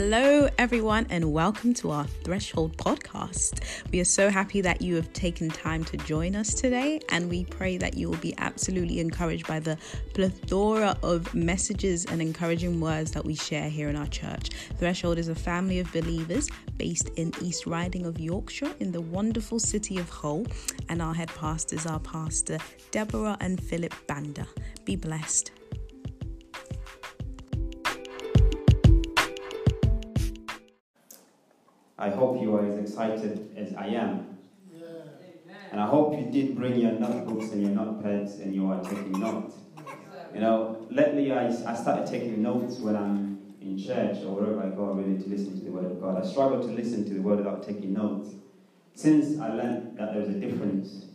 Hello, 0.00 0.48
everyone, 0.58 1.08
and 1.10 1.32
welcome 1.32 1.74
to 1.74 1.90
our 1.90 2.04
Threshold 2.04 2.76
podcast. 2.76 3.82
We 3.90 3.98
are 3.98 4.04
so 4.04 4.30
happy 4.30 4.60
that 4.60 4.80
you 4.80 4.94
have 4.94 5.12
taken 5.12 5.48
time 5.48 5.82
to 5.86 5.96
join 5.96 6.36
us 6.36 6.54
today, 6.54 7.00
and 7.08 7.28
we 7.28 7.46
pray 7.46 7.78
that 7.78 7.96
you 7.96 8.08
will 8.08 8.18
be 8.18 8.32
absolutely 8.38 9.00
encouraged 9.00 9.48
by 9.48 9.58
the 9.58 9.76
plethora 10.14 10.96
of 11.02 11.34
messages 11.34 12.04
and 12.04 12.22
encouraging 12.22 12.80
words 12.80 13.10
that 13.10 13.24
we 13.24 13.34
share 13.34 13.68
here 13.68 13.88
in 13.88 13.96
our 13.96 14.06
church. 14.06 14.50
Threshold 14.78 15.18
is 15.18 15.30
a 15.30 15.34
family 15.34 15.80
of 15.80 15.92
believers 15.92 16.48
based 16.76 17.08
in 17.16 17.32
East 17.42 17.66
Riding 17.66 18.06
of 18.06 18.20
Yorkshire 18.20 18.72
in 18.78 18.92
the 18.92 19.00
wonderful 19.00 19.58
city 19.58 19.98
of 19.98 20.08
Hull, 20.08 20.46
and 20.88 21.02
our 21.02 21.12
head 21.12 21.30
pastors 21.34 21.86
are 21.86 21.98
Pastor 21.98 22.58
Deborah 22.92 23.36
and 23.40 23.60
Philip 23.60 23.92
Banda. 24.06 24.46
Be 24.84 24.94
blessed. 24.94 25.57
I 31.98 32.10
hope 32.10 32.40
you 32.40 32.54
are 32.56 32.64
as 32.64 32.78
excited 32.78 33.50
as 33.56 33.74
I 33.74 33.88
am. 33.88 34.38
And 35.70 35.80
I 35.80 35.86
hope 35.86 36.18
you 36.18 36.30
did 36.30 36.56
bring 36.56 36.78
your 36.78 36.92
notebooks 36.92 37.52
and 37.52 37.60
your 37.60 37.72
notepads 37.72 38.40
and 38.40 38.54
you 38.54 38.70
are 38.70 38.82
taking 38.82 39.12
notes. 39.12 39.54
You 40.32 40.40
know, 40.40 40.86
lately 40.90 41.32
I, 41.32 41.48
I 41.48 41.74
started 41.74 42.06
taking 42.06 42.42
notes 42.42 42.78
when 42.78 42.96
I'm 42.96 43.38
in 43.60 43.76
church 43.76 44.18
or 44.24 44.36
wherever 44.36 44.62
I 44.62 44.70
go 44.70 44.84
really 44.92 45.20
to 45.22 45.28
listen 45.28 45.58
to 45.58 45.64
the 45.64 45.70
Word 45.70 45.86
of 45.86 46.00
God. 46.00 46.22
I 46.22 46.26
struggle 46.26 46.60
to 46.60 46.68
listen 46.68 47.04
to 47.06 47.14
the 47.14 47.20
Word 47.20 47.38
without 47.38 47.66
taking 47.66 47.92
notes. 47.92 48.30
Since 48.94 49.40
I 49.40 49.48
learned 49.48 49.98
that 49.98 50.14
there's 50.14 50.28
a 50.28 50.38
difference 50.38 51.06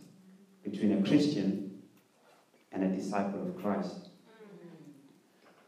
between 0.63 0.99
a 0.99 1.07
Christian 1.07 1.81
and 2.71 2.83
a 2.83 2.95
disciple 2.95 3.41
of 3.41 3.61
Christ. 3.61 4.09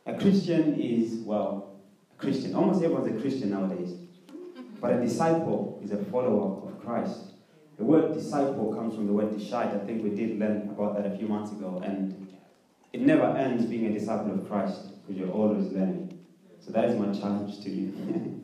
Mm-hmm. 0.07 0.15
A 0.15 0.19
Christian 0.19 0.79
is, 0.79 1.19
well, 1.19 1.79
a 2.13 2.21
Christian. 2.21 2.55
Almost 2.55 2.83
everyone's 2.83 3.15
a 3.15 3.19
Christian 3.19 3.51
nowadays. 3.51 3.95
But 4.81 4.93
a 4.93 5.01
disciple 5.01 5.79
is 5.83 5.91
a 5.91 5.97
follower 6.05 6.67
of 6.67 6.83
Christ. 6.83 7.31
The 7.77 7.83
word 7.83 8.13
disciple 8.13 8.73
comes 8.73 8.95
from 8.95 9.07
the 9.07 9.13
word 9.13 9.37
dishite. 9.37 9.73
I 9.73 9.79
think 9.79 10.03
we 10.03 10.11
did 10.11 10.39
learn 10.39 10.69
about 10.69 10.95
that 10.95 11.11
a 11.11 11.17
few 11.17 11.27
months 11.27 11.51
ago. 11.51 11.81
And 11.83 12.27
it 12.93 13.01
never 13.01 13.25
ends 13.37 13.65
being 13.65 13.85
a 13.87 13.91
disciple 13.97 14.33
of 14.33 14.47
Christ 14.47 15.01
because 15.01 15.19
you're 15.19 15.31
always 15.31 15.71
learning. 15.71 16.19
So 16.61 16.71
that 16.71 16.85
is 16.85 16.97
my 16.97 17.11
challenge 17.13 17.61
to 17.63 17.69
you. 17.69 18.43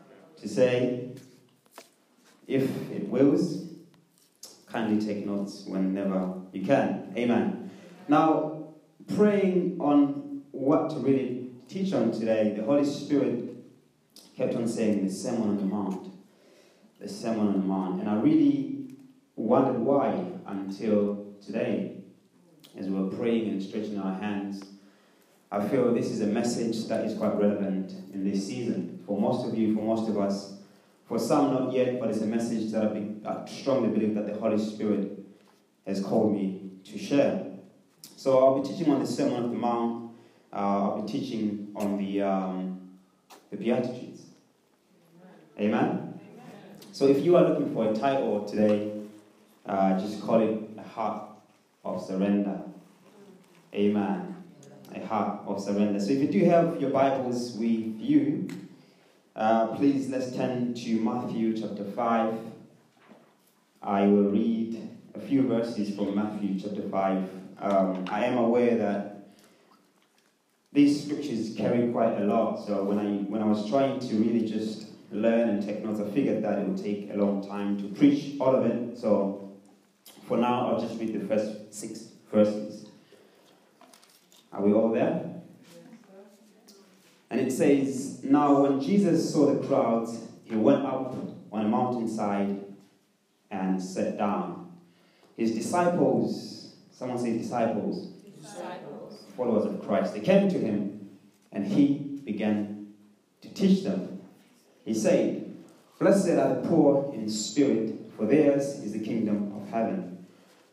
to 0.40 0.48
say, 0.48 1.10
if 2.46 2.62
it 2.92 3.08
wills, 3.08 3.66
kindly 4.70 5.04
take 5.04 5.26
notes 5.26 5.64
whenever 5.66 6.34
you 6.52 6.64
can. 6.64 7.12
Amen. 7.16 7.70
Now, 8.06 8.68
praying 9.16 9.78
on 9.80 10.42
what 10.52 10.90
to 10.90 10.96
really 10.96 11.50
teach 11.68 11.92
on 11.92 12.12
today, 12.12 12.54
the 12.56 12.62
Holy 12.62 12.84
Spirit 12.84 13.47
kept 14.38 14.54
on 14.54 14.68
saying 14.68 15.04
the 15.04 15.12
Sermon 15.12 15.48
on 15.48 15.56
the 15.56 15.64
Mount, 15.64 16.12
the 17.00 17.08
Sermon 17.08 17.48
on 17.48 17.52
the 17.54 17.66
Mount. 17.66 18.00
And 18.00 18.08
I 18.08 18.14
really 18.20 18.94
wondered 19.34 19.80
why 19.80 20.24
until 20.46 21.26
today, 21.44 21.96
as 22.78 22.86
we 22.86 23.02
were 23.02 23.10
praying 23.16 23.48
and 23.48 23.60
stretching 23.60 23.98
our 23.98 24.14
hands. 24.14 24.64
I 25.50 25.66
feel 25.66 25.92
this 25.92 26.10
is 26.10 26.20
a 26.20 26.26
message 26.26 26.86
that 26.86 27.04
is 27.04 27.18
quite 27.18 27.34
relevant 27.34 27.90
in 28.14 28.30
this 28.30 28.46
season. 28.46 29.02
For 29.06 29.20
most 29.20 29.48
of 29.48 29.58
you, 29.58 29.74
for 29.74 29.82
most 29.82 30.08
of 30.08 30.16
us, 30.18 30.54
for 31.08 31.18
some 31.18 31.52
not 31.52 31.72
yet, 31.72 31.98
but 31.98 32.10
it's 32.10 32.20
a 32.20 32.26
message 32.26 32.70
that 32.70 32.84
I, 32.84 32.88
be, 32.88 33.26
I 33.26 33.44
strongly 33.46 33.88
believe 33.88 34.14
that 34.14 34.26
the 34.26 34.38
Holy 34.38 34.58
Spirit 34.58 35.18
has 35.84 36.00
called 36.00 36.32
me 36.32 36.70
to 36.84 36.98
share. 36.98 37.44
So 38.16 38.38
I'll 38.38 38.60
be 38.60 38.68
teaching 38.68 38.92
on 38.92 39.00
the 39.00 39.06
Sermon 39.06 39.42
on 39.42 39.50
the 39.50 39.56
Mount. 39.56 40.12
Uh, 40.52 40.56
I'll 40.56 41.02
be 41.02 41.10
teaching 41.10 41.72
on 41.74 41.96
the 41.96 42.22
um, 42.22 42.68
the 43.50 43.56
Beatitudes. 43.56 44.07
Amen? 45.60 46.20
So 46.92 47.08
if 47.08 47.24
you 47.24 47.36
are 47.36 47.42
looking 47.48 47.74
for 47.74 47.90
a 47.90 47.94
title 47.94 48.44
today, 48.44 48.92
uh, 49.66 49.98
just 49.98 50.22
call 50.22 50.40
it 50.40 50.70
a 50.78 50.82
heart 50.82 51.28
of 51.84 52.00
surrender. 52.00 52.60
Amen. 53.74 54.36
A 54.94 55.04
heart 55.04 55.40
of 55.46 55.60
surrender. 55.60 55.98
So 55.98 56.12
if 56.12 56.20
you 56.20 56.28
do 56.28 56.44
have 56.44 56.80
your 56.80 56.90
Bibles 56.90 57.52
with 57.54 57.98
you, 57.98 58.48
uh, 59.34 59.68
please 59.76 60.08
let's 60.08 60.34
turn 60.34 60.74
to 60.74 61.00
Matthew 61.00 61.56
chapter 61.56 61.84
5. 61.84 62.34
I 63.82 64.02
will 64.02 64.30
read 64.30 64.88
a 65.14 65.20
few 65.20 65.42
verses 65.42 65.94
from 65.94 66.14
Matthew 66.14 66.58
chapter 66.60 66.82
5. 66.82 67.30
Um, 67.60 68.04
I 68.08 68.24
am 68.26 68.38
aware 68.38 68.76
that 68.78 69.28
these 70.72 71.04
scriptures 71.04 71.54
carry 71.56 71.90
quite 71.90 72.20
a 72.20 72.24
lot, 72.24 72.64
so 72.64 72.84
when 72.84 72.98
I, 72.98 73.22
when 73.28 73.42
I 73.42 73.46
was 73.46 73.68
trying 73.68 73.98
to 74.00 74.14
really 74.16 74.46
just 74.46 74.87
learn 75.10 75.48
and 75.48 75.62
take 75.62 75.84
notes. 75.84 76.00
I 76.00 76.10
figured 76.10 76.42
that 76.44 76.58
it 76.58 76.68
would 76.68 76.82
take 76.82 77.10
a 77.12 77.16
long 77.16 77.46
time 77.46 77.80
to 77.82 77.88
preach 77.98 78.38
all 78.40 78.54
of 78.54 78.66
it. 78.66 78.98
So 78.98 79.52
for 80.26 80.36
now, 80.36 80.68
I'll 80.68 80.80
just 80.80 80.98
read 81.00 81.20
the 81.20 81.26
first 81.26 81.72
six 81.74 82.08
verses. 82.32 82.86
Are 84.52 84.62
we 84.62 84.72
all 84.72 84.92
there? 84.92 85.24
And 87.30 87.40
it 87.40 87.52
says, 87.52 88.24
Now 88.24 88.62
when 88.62 88.80
Jesus 88.80 89.32
saw 89.32 89.52
the 89.54 89.66
crowds, 89.66 90.18
he 90.44 90.56
went 90.56 90.84
up 90.84 91.14
on 91.52 91.66
a 91.66 91.68
mountainside 91.68 92.64
and 93.50 93.82
sat 93.82 94.18
down. 94.18 94.72
His 95.36 95.52
disciples, 95.52 96.74
someone 96.90 97.18
say 97.18 97.36
disciples, 97.36 98.08
disciples, 98.40 99.24
followers 99.36 99.66
of 99.66 99.86
Christ, 99.86 100.14
they 100.14 100.20
came 100.20 100.48
to 100.48 100.58
him 100.58 101.10
and 101.52 101.66
he 101.66 102.20
began 102.24 102.88
to 103.42 103.48
teach 103.54 103.84
them. 103.84 104.17
He 104.88 104.94
said, 104.94 105.54
Blessed 105.98 106.30
are 106.30 106.54
the 106.54 106.66
poor 106.66 107.12
in 107.12 107.28
spirit, 107.28 108.10
for 108.16 108.24
theirs 108.24 108.78
is 108.78 108.94
the 108.94 109.00
kingdom 109.00 109.52
of 109.54 109.68
heaven. 109.68 110.26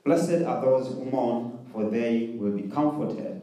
Blessed 0.05 0.45
are 0.45 0.61
those 0.61 0.87
who 0.87 1.03
mourn, 1.03 1.67
for 1.73 1.89
they 1.89 2.31
will 2.37 2.53
be 2.53 2.69
comforted. 2.69 3.41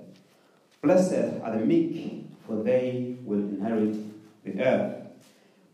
Blessed 0.80 1.42
are 1.42 1.58
the 1.58 1.66
meek, 1.66 2.24
for 2.46 2.62
they 2.62 3.16
will 3.22 3.40
inherit 3.40 3.98
the 4.44 4.62
earth. 4.64 5.08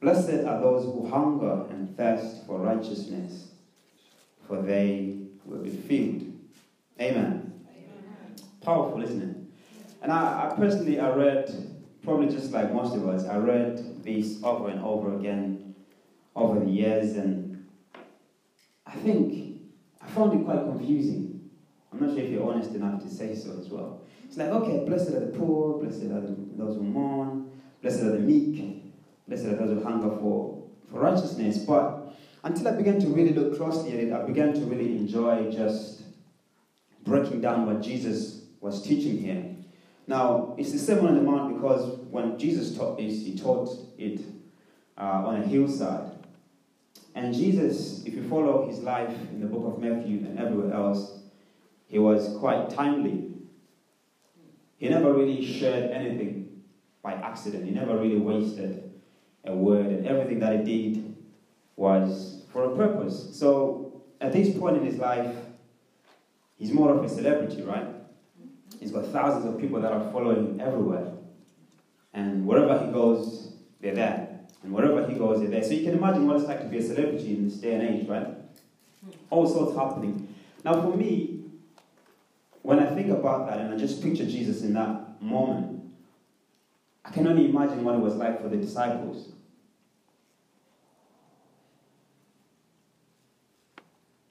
Blessed 0.00 0.44
are 0.44 0.60
those 0.60 0.82
who 0.82 1.08
hunger 1.08 1.66
and 1.70 1.96
thirst 1.96 2.44
for 2.44 2.58
righteousness, 2.58 3.50
for 4.48 4.60
they 4.62 5.16
will 5.44 5.58
be 5.58 5.70
filled. 5.70 6.24
Amen. 7.00 7.52
Amen. 7.70 8.34
Powerful, 8.62 9.00
isn't 9.00 9.22
it? 9.22 9.36
And 10.02 10.10
I, 10.10 10.50
I 10.50 10.56
personally, 10.56 10.98
I 10.98 11.10
read 11.10 11.77
probably 12.08 12.34
just 12.34 12.52
like 12.52 12.72
most 12.72 12.96
of 12.96 13.06
us, 13.06 13.26
I 13.26 13.36
read 13.36 14.02
this 14.02 14.42
over 14.42 14.70
and 14.70 14.82
over 14.82 15.14
again 15.18 15.74
over 16.34 16.58
the 16.58 16.70
years, 16.70 17.16
and 17.16 17.66
I 18.86 18.92
think 18.92 19.60
I 20.00 20.06
found 20.06 20.40
it 20.40 20.44
quite 20.44 20.60
confusing. 20.60 21.50
I'm 21.92 22.00
not 22.00 22.14
sure 22.14 22.24
if 22.24 22.30
you're 22.30 22.50
honest 22.50 22.70
enough 22.70 23.02
to 23.02 23.10
say 23.10 23.34
so 23.34 23.58
as 23.60 23.68
well. 23.68 24.00
It's 24.24 24.38
like, 24.38 24.48
okay, 24.48 24.86
blessed 24.86 25.10
are 25.10 25.20
the 25.20 25.38
poor, 25.38 25.82
blessed 25.82 26.04
are 26.04 26.22
the, 26.22 26.34
those 26.56 26.76
who 26.76 26.82
mourn, 26.82 27.50
blessed 27.82 28.00
are 28.00 28.12
the 28.12 28.20
meek, 28.20 28.90
blessed 29.26 29.44
are 29.44 29.56
those 29.56 29.76
who 29.76 29.84
hunger 29.84 30.08
for, 30.16 30.64
for 30.90 31.00
righteousness. 31.00 31.58
But 31.58 32.14
until 32.42 32.68
I 32.68 32.72
began 32.72 32.98
to 33.00 33.08
really 33.08 33.34
look 33.34 33.58
closely 33.58 33.92
at 33.92 33.98
it, 33.98 34.12
I 34.14 34.22
began 34.22 34.54
to 34.54 34.60
really 34.60 34.96
enjoy 34.96 35.50
just 35.50 36.04
breaking 37.04 37.42
down 37.42 37.66
what 37.66 37.82
Jesus 37.82 38.44
was 38.62 38.80
teaching 38.80 39.18
here. 39.18 39.57
Now, 40.08 40.54
it's 40.56 40.72
the 40.72 40.78
Sermon 40.78 41.08
on 41.08 41.14
the 41.16 41.20
Mount 41.20 41.54
because 41.54 41.98
when 42.10 42.38
Jesus 42.38 42.74
taught 42.74 42.96
this, 42.96 43.20
he 43.20 43.36
taught 43.36 43.68
it 43.98 44.22
uh, 44.96 45.02
on 45.02 45.36
a 45.36 45.46
hillside. 45.46 46.10
And 47.14 47.34
Jesus, 47.34 48.04
if 48.06 48.14
you 48.14 48.26
follow 48.26 48.66
his 48.66 48.78
life 48.78 49.14
in 49.30 49.40
the 49.40 49.46
book 49.46 49.66
of 49.66 49.82
Matthew 49.82 50.20
and 50.20 50.38
everywhere 50.38 50.72
else, 50.72 51.18
he 51.88 51.98
was 51.98 52.34
quite 52.38 52.70
timely. 52.70 53.34
He 54.78 54.88
never 54.88 55.12
really 55.12 55.44
shared 55.44 55.90
anything 55.90 56.62
by 57.02 57.12
accident. 57.12 57.66
He 57.66 57.70
never 57.70 57.98
really 57.98 58.18
wasted 58.18 58.90
a 59.44 59.54
word, 59.54 59.86
and 59.86 60.06
everything 60.06 60.38
that 60.38 60.64
he 60.64 60.92
did 60.92 61.16
was 61.76 62.44
for 62.50 62.72
a 62.72 62.76
purpose. 62.76 63.28
So, 63.32 64.02
at 64.22 64.32
this 64.32 64.56
point 64.56 64.78
in 64.78 64.86
his 64.86 64.96
life, 64.96 65.36
he's 66.56 66.72
more 66.72 66.96
of 66.96 67.04
a 67.04 67.08
celebrity, 67.08 67.62
right? 67.62 67.97
He's 68.78 68.92
got 68.92 69.06
thousands 69.06 69.44
of 69.44 69.60
people 69.60 69.80
that 69.80 69.92
are 69.92 70.10
following 70.12 70.46
him 70.46 70.60
everywhere. 70.60 71.12
And 72.14 72.46
wherever 72.46 72.84
he 72.84 72.92
goes, 72.92 73.52
they're 73.80 73.94
there. 73.94 74.40
And 74.62 74.72
wherever 74.72 75.06
he 75.06 75.14
goes, 75.14 75.40
they're 75.40 75.50
there. 75.50 75.62
So 75.62 75.70
you 75.70 75.84
can 75.84 75.98
imagine 75.98 76.26
what 76.26 76.36
it's 76.36 76.46
like 76.46 76.60
to 76.60 76.66
be 76.66 76.78
a 76.78 76.82
celebrity 76.82 77.34
in 77.34 77.48
this 77.48 77.58
day 77.58 77.74
and 77.74 77.82
age, 77.82 78.08
right? 78.08 78.26
Hmm. 78.26 79.10
All 79.30 79.46
sorts 79.46 79.76
happening. 79.76 80.34
Now, 80.64 80.80
for 80.80 80.96
me, 80.96 81.44
when 82.62 82.80
I 82.80 82.94
think 82.94 83.08
about 83.08 83.48
that 83.48 83.60
and 83.60 83.72
I 83.72 83.76
just 83.76 84.02
picture 84.02 84.24
Jesus 84.24 84.62
in 84.62 84.74
that 84.74 85.22
moment, 85.22 85.82
I 87.04 87.10
can 87.10 87.26
only 87.26 87.48
imagine 87.48 87.82
what 87.84 87.94
it 87.94 88.00
was 88.00 88.14
like 88.14 88.42
for 88.42 88.48
the 88.48 88.56
disciples. 88.56 89.32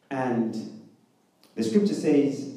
And 0.10 0.82
the 1.56 1.64
scripture 1.64 1.94
says 1.94 2.57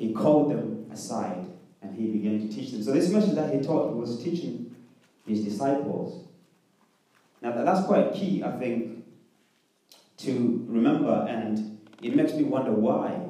he 0.00 0.14
called 0.14 0.50
them 0.50 0.86
aside 0.90 1.44
and 1.82 1.94
he 1.94 2.06
began 2.06 2.40
to 2.40 2.48
teach 2.48 2.70
them. 2.70 2.82
So 2.82 2.90
this 2.90 3.10
message 3.10 3.34
that 3.34 3.54
he 3.54 3.60
taught 3.60 3.94
was 3.94 4.22
teaching 4.24 4.74
his 5.26 5.44
disciples. 5.44 6.26
Now, 7.42 7.52
that's 7.52 7.86
quite 7.86 8.14
key, 8.14 8.42
I 8.42 8.52
think, 8.52 9.04
to 10.18 10.64
remember, 10.66 11.26
and 11.28 11.78
it 12.02 12.16
makes 12.16 12.32
me 12.32 12.44
wonder 12.44 12.72
why. 12.72 13.28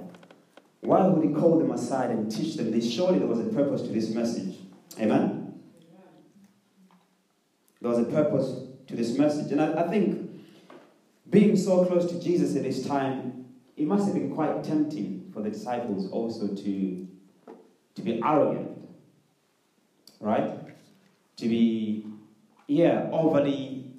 Why 0.83 1.09
would 1.09 1.27
he 1.27 1.35
call 1.35 1.59
them 1.59 1.73
aside 1.73 2.11
and 2.11 2.31
teach 2.31 2.55
them 2.55 2.71
this? 2.71 2.89
Surely 2.89 3.19
there 3.19 3.27
was 3.27 3.41
a 3.41 3.51
purpose 3.51 3.83
to 3.83 3.89
this 3.89 4.11
message. 4.11 4.57
Amen? 5.01 5.61
There 7.81 7.91
was 7.91 7.99
a 7.99 8.05
purpose 8.05 8.69
to 8.87 8.95
this 8.95 9.19
message. 9.19 9.51
And 9.51 9.61
I, 9.61 9.85
I 9.85 9.89
think 9.89 10.41
being 11.29 11.57
so 11.57 11.85
close 11.85 12.09
to 12.13 12.21
Jesus 12.21 12.55
at 12.55 12.63
this 12.63 12.87
time, 12.87 13.47
it 13.77 13.89
must 13.89 14.05
have 14.05 14.15
been 14.15 14.33
quite 14.33 14.63
tempting 14.63 15.20
for 15.33 15.43
the 15.43 15.51
disciples 15.51 16.11
also 16.11 16.49
to, 16.49 17.09
to 17.95 18.03
be 18.03 18.21
arrogant, 18.25 18.89
right? 20.21 20.77
To 21.37 21.49
be, 21.49 22.07
yeah, 22.67 23.09
overly 23.13 23.93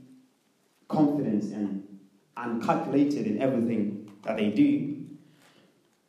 confident 0.87 1.43
and 1.53 1.99
uncalculated 2.37 3.25
in 3.25 3.41
everything 3.41 4.11
that 4.23 4.37
they 4.37 4.49
do. 4.49 5.05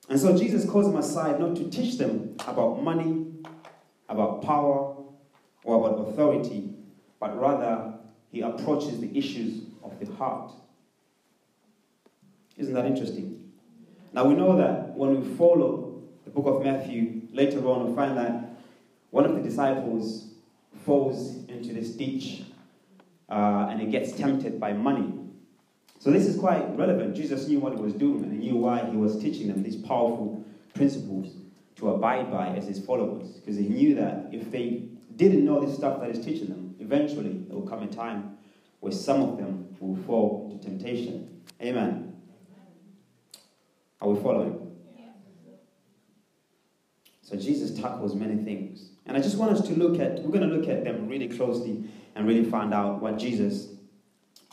And 0.09 0.19
so 0.19 0.37
Jesus 0.37 0.69
calls 0.69 0.87
them 0.87 0.97
aside 0.97 1.41
not 1.41 1.57
to 1.57 1.71
teach 1.71 1.97
them 1.99 2.37
about 2.47 2.83
money, 2.83 3.27
about 4.09 4.43
power, 4.43 4.97
or 5.65 5.77
about 5.77 6.09
authority, 6.09 6.75
but 7.21 7.41
rather 7.41 7.95
he 8.31 8.41
approaches 8.41 9.01
the 9.01 9.17
issues 9.17 9.65
of 9.83 9.99
the 10.01 10.13
heart. 10.15 10.53
Isn't 12.57 12.75
that 12.75 12.85
interesting? 12.85 13.42
Now 14.13 14.25
we 14.27 14.35
know 14.35 14.57
that 14.57 14.95
when 14.95 15.21
we 15.21 15.37
follow 15.37 16.03
the 16.25 16.31
book 16.31 16.47
of 16.47 16.63
Matthew, 16.63 17.23
later 17.33 17.67
on 17.67 17.89
we 17.89 17.97
find 17.97 18.17
that 18.17 18.57
one 19.11 19.25
of 19.25 19.35
the 19.35 19.41
disciples 19.41 20.29
falls 20.85 21.45
into 21.49 21.73
this 21.73 21.91
ditch 21.91 22.43
uh, 23.29 23.69
and 23.71 23.81
he 23.81 23.87
gets 23.87 24.13
tempted 24.13 24.61
by 24.61 24.73
money. 24.73 25.13
So 25.99 26.11
this 26.11 26.27
is 26.27 26.39
quite 26.39 26.77
relevant. 26.77 27.15
Jesus 27.15 27.47
knew 27.49 27.61
what 27.61 27.75
he 27.75 27.81
was 27.81 27.95
doing 27.95 28.25
and 28.25 28.33
he 28.33 28.39
knew 28.51 28.57
why 28.57 28.85
he 28.85 28.97
was 28.97 29.21
teaching 29.21 29.49
them 29.49 29.63
these 29.63 29.77
powerful 29.77 30.45
principles 30.75 31.35
to 31.77 31.91
abide 31.91 32.31
by 32.31 32.49
as 32.49 32.67
his 32.67 32.85
followers. 32.85 33.29
Because 33.29 33.57
he 33.57 33.69
knew 33.69 33.95
that 33.95 34.29
if 34.33 34.51
they 34.51 34.89
didn't 35.17 35.45
know 35.45 35.65
this 35.65 35.77
stuff 35.77 36.01
that 36.01 36.15
he's 36.15 36.25
teaching 36.25 36.49
them, 36.49 36.75
eventually 36.81 37.45
there 37.47 37.57
will 37.57 37.67
come 37.67 37.83
a 37.83 37.87
time 37.87 38.37
where 38.81 38.93
some 38.93 39.23
of 39.23 39.39
them 39.39 39.77
will 39.79 39.97
fall 40.05 40.51
into 40.51 40.65
temptation. 40.67 41.43
Amen. 41.63 42.12
Are 44.03 44.09
we 44.09 44.21
following? 44.21 44.73
So 47.23 47.37
Jesus 47.37 47.81
tackles 47.81 48.17
many 48.17 48.43
things. 48.43 48.91
And 49.07 49.17
I 49.17 49.21
just 49.21 49.39
want 49.39 49.53
us 49.53 49.67
to 49.69 49.75
look 49.75 50.01
at, 50.01 50.23
we're 50.25 50.37
going 50.37 50.49
to 50.49 50.55
look 50.55 50.69
at 50.69 50.83
them 50.83 51.09
really 51.09 51.29
closely 51.29 51.85
and 52.17 52.27
really 52.27 52.45
find 52.45 52.75
out 52.75 53.01
what 53.01 53.17
Jesus 53.17 53.69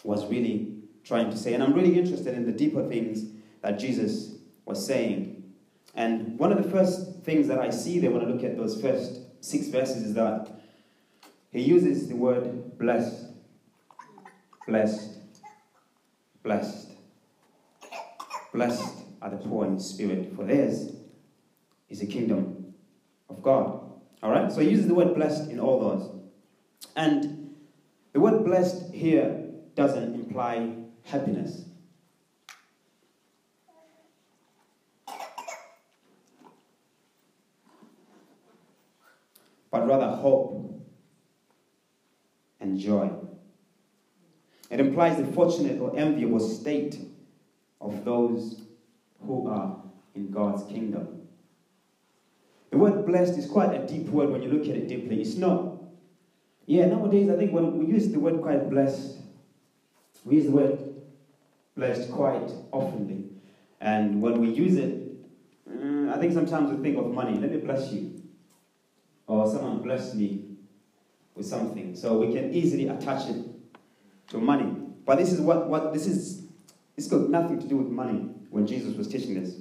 was 0.04 0.28
really 0.28 0.76
trying 1.04 1.32
to 1.32 1.38
say. 1.38 1.56
And 1.56 1.64
I'm 1.64 1.74
really 1.74 1.98
interested 1.98 2.36
in 2.36 2.46
the 2.46 2.52
deeper 2.52 2.88
things 2.88 3.26
that 3.62 3.80
Jesus 3.80 4.36
was 4.66 4.86
saying. 4.86 5.44
And 5.96 6.38
one 6.38 6.52
of 6.52 6.64
the 6.64 6.70
first 6.70 7.24
things 7.24 7.48
that 7.48 7.58
I 7.58 7.72
see 7.72 7.98
there 7.98 8.12
when 8.12 8.22
I 8.22 8.26
look 8.26 8.44
at 8.44 8.56
those 8.56 8.80
first 8.80 9.20
six 9.44 9.68
verses 9.70 10.04
is 10.04 10.14
that 10.14 10.48
he 11.50 11.62
uses 11.62 12.08
the 12.08 12.16
word 12.16 12.78
blessed, 12.78 13.26
blessed, 14.68 15.18
blessed, 16.44 16.92
blessed 18.54 19.09
are 19.30 19.38
the 19.38 19.48
poor 19.48 19.66
in 19.66 19.80
spirit, 19.80 20.34
for 20.36 20.44
theirs 20.44 20.94
is 21.90 22.00
the 22.00 22.08
kingdom 22.08 22.74
of 23.30 23.42
God. 23.42 23.82
All 24.22 24.32
right? 24.32 24.52
So 24.52 24.62
he 24.62 24.70
uses 24.70 24.88
the 24.88 24.96
word 24.96 25.16
blessed 25.16 25.50
in 25.50 25.60
all 25.60 25.80
those. 25.80 26.12
And 26.96 27.56
the 28.14 28.20
word 28.20 28.44
blessed 28.44 28.94
here 28.94 29.46
doesn't 29.76 30.16
imply 30.16 30.76
happiness. 31.06 31.66
But 39.72 39.88
rather 39.88 40.16
hope 40.16 40.84
and 42.60 42.80
joy. 42.80 43.12
It 44.72 44.80
implies 44.80 45.18
the 45.18 45.26
fortunate 45.26 45.80
or 45.80 45.98
enviable 45.98 46.40
state 46.40 47.00
of 47.80 48.04
those 48.04 48.62
who 49.26 49.48
are 49.50 49.82
in 50.16 50.32
God's 50.32 50.64
kingdom. 50.64 51.28
The 52.72 52.78
word 52.78 53.06
blessed 53.06 53.38
is 53.38 53.48
quite 53.48 53.74
a 53.74 53.86
deep 53.86 54.08
word 54.08 54.30
when 54.30 54.44
you 54.44 54.50
look 54.50 54.68
at 54.68 54.76
it 54.76 54.88
deeply. 54.88 55.22
It's 55.22 55.36
not. 55.36 55.78
Yeah, 56.66 56.86
nowadays 56.86 57.30
I 57.30 57.36
think 57.36 57.52
when 57.52 57.78
we 57.78 57.88
use 57.88 58.10
the 58.10 58.20
word 58.20 58.42
quite 58.42 58.70
blessed, 58.70 59.18
we 60.24 60.36
use 60.36 60.46
the 60.46 60.52
word 60.52 60.80
blessed 61.76 62.12
quite 62.12 62.52
oftenly. 62.72 63.30
And 63.82 64.22
when 64.22 64.40
we 64.40 64.50
use 64.50 64.76
it, 64.76 65.70
mm, 65.70 66.14
I 66.14 66.20
think 66.20 66.34
sometimes 66.34 66.72
we 66.72 66.84
think 66.84 66.98
of 66.98 67.12
money. 67.12 67.40
Let 67.40 67.52
me 67.52 67.58
bless 67.58 67.92
you. 67.92 68.22
Or 69.26 69.50
someone 69.50 69.82
bless 69.82 70.14
me 70.14 70.46
with 71.36 71.46
something. 71.46 71.96
So 71.96 72.18
we 72.20 72.34
can 72.34 72.54
easily 72.54 72.88
attach 72.88 73.30
it 73.30 73.46
to 74.30 74.38
money. 74.38 74.76
But 75.06 75.18
this 75.18 75.32
is 75.32 75.40
what, 75.40 75.68
what 75.68 75.94
this 75.94 76.06
is, 76.06 76.44
it's 77.00 77.08
got 77.08 77.30
nothing 77.30 77.58
to 77.58 77.66
do 77.66 77.78
with 77.78 77.88
money 77.88 78.28
when 78.50 78.68
Jesus 78.68 78.94
was 78.98 79.08
teaching 79.08 79.42
this. 79.42 79.56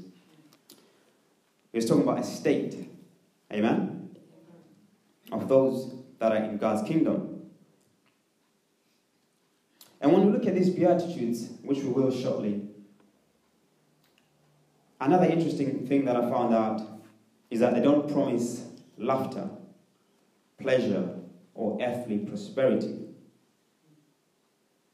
He 1.71 1.79
was 1.79 1.87
talking 1.87 2.03
about 2.03 2.19
a 2.19 2.25
state, 2.25 2.91
amen, 3.53 4.11
of 5.31 5.49
those 5.49 5.95
that 6.19 6.33
are 6.33 6.39
in 6.39 6.59
God's 6.59 6.89
kingdom. 6.89 7.43
And 10.01 10.13
when 10.13 10.27
we 10.27 10.33
look 10.33 10.49
at 10.49 10.57
these 10.57 10.71
Beatitudes, 10.71 11.51
which 11.63 11.79
we 11.79 11.91
will 11.91 12.11
shortly, 12.11 12.61
another 15.01 15.27
interesting 15.27 15.87
thing 15.87 16.07
that 16.07 16.17
I 16.17 16.29
found 16.29 16.53
out 16.53 16.83
is 17.51 17.61
that 17.61 17.73
they 17.73 17.81
don't 17.81 18.13
promise 18.13 18.65
laughter, 18.97 19.49
pleasure, 20.61 21.09
or 21.55 21.79
earthly 21.81 22.19
prosperity, 22.19 22.99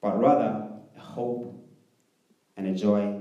but 0.02 0.20
rather 0.20 0.68
hope 0.98 1.53
and 2.56 2.66
a 2.66 2.74
joy 2.74 3.20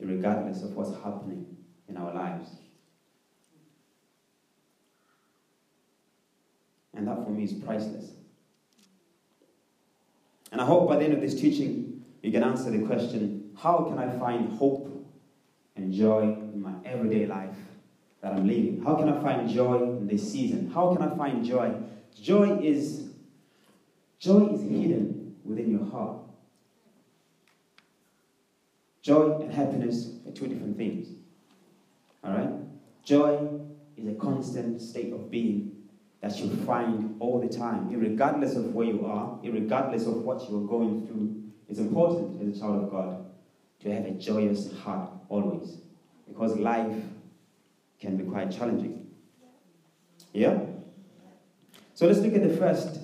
regardless 0.00 0.62
of 0.62 0.74
what's 0.74 0.94
happening 1.02 1.46
in 1.88 1.96
our 1.96 2.12
lives. 2.12 2.50
And 6.94 7.06
that 7.08 7.24
for 7.24 7.30
me 7.30 7.44
is 7.44 7.52
priceless. 7.52 8.12
And 10.52 10.60
I 10.60 10.64
hope 10.64 10.88
by 10.88 10.96
the 10.96 11.04
end 11.04 11.12
of 11.12 11.20
this 11.20 11.38
teaching, 11.38 12.02
you 12.22 12.32
can 12.32 12.42
answer 12.42 12.70
the 12.70 12.84
question 12.86 13.50
how 13.56 13.84
can 13.84 13.98
I 13.98 14.18
find 14.18 14.52
hope 14.58 14.92
and 15.76 15.92
joy 15.92 16.22
in 16.22 16.60
my 16.60 16.72
everyday 16.84 17.26
life 17.26 17.56
that 18.20 18.32
I'm 18.32 18.46
living? 18.46 18.82
How 18.82 18.94
can 18.96 19.08
I 19.08 19.20
find 19.22 19.48
joy 19.48 19.82
in 19.82 20.06
this 20.06 20.30
season? 20.32 20.70
How 20.70 20.94
can 20.94 21.06
I 21.06 21.16
find 21.16 21.44
joy? 21.44 21.74
Joy 22.20 22.58
is 22.62 23.08
joy 24.18 24.48
is 24.54 24.62
hidden 24.62 25.36
within 25.44 25.70
your 25.70 25.84
heart. 25.86 26.25
Joy 29.06 29.38
and 29.40 29.52
happiness 29.52 30.10
are 30.26 30.32
two 30.32 30.48
different 30.48 30.76
things. 30.76 31.10
All 32.24 32.32
right? 32.32 32.50
Joy 33.04 33.38
is 33.96 34.08
a 34.08 34.14
constant 34.14 34.82
state 34.82 35.12
of 35.12 35.30
being 35.30 35.76
that 36.22 36.36
you 36.40 36.50
find 36.66 37.14
all 37.20 37.40
the 37.40 37.48
time, 37.48 37.88
regardless 37.88 38.56
of 38.56 38.74
where 38.74 38.88
you 38.88 39.06
are, 39.06 39.38
regardless 39.44 40.06
of 40.06 40.14
what 40.24 40.50
you 40.50 40.56
are 40.56 40.66
going 40.66 41.06
through. 41.06 41.40
It's 41.68 41.78
important 41.78 42.42
as 42.42 42.56
a 42.56 42.60
child 42.60 42.82
of 42.82 42.90
God 42.90 43.26
to 43.84 43.94
have 43.94 44.06
a 44.06 44.10
joyous 44.10 44.76
heart 44.78 45.08
always, 45.28 45.78
because 46.26 46.56
life 46.56 47.00
can 48.00 48.16
be 48.16 48.24
quite 48.24 48.50
challenging. 48.50 49.06
Yeah? 50.32 50.58
So 51.94 52.08
let's 52.08 52.18
look 52.18 52.34
at 52.34 52.42
the 52.42 52.56
first 52.56 52.98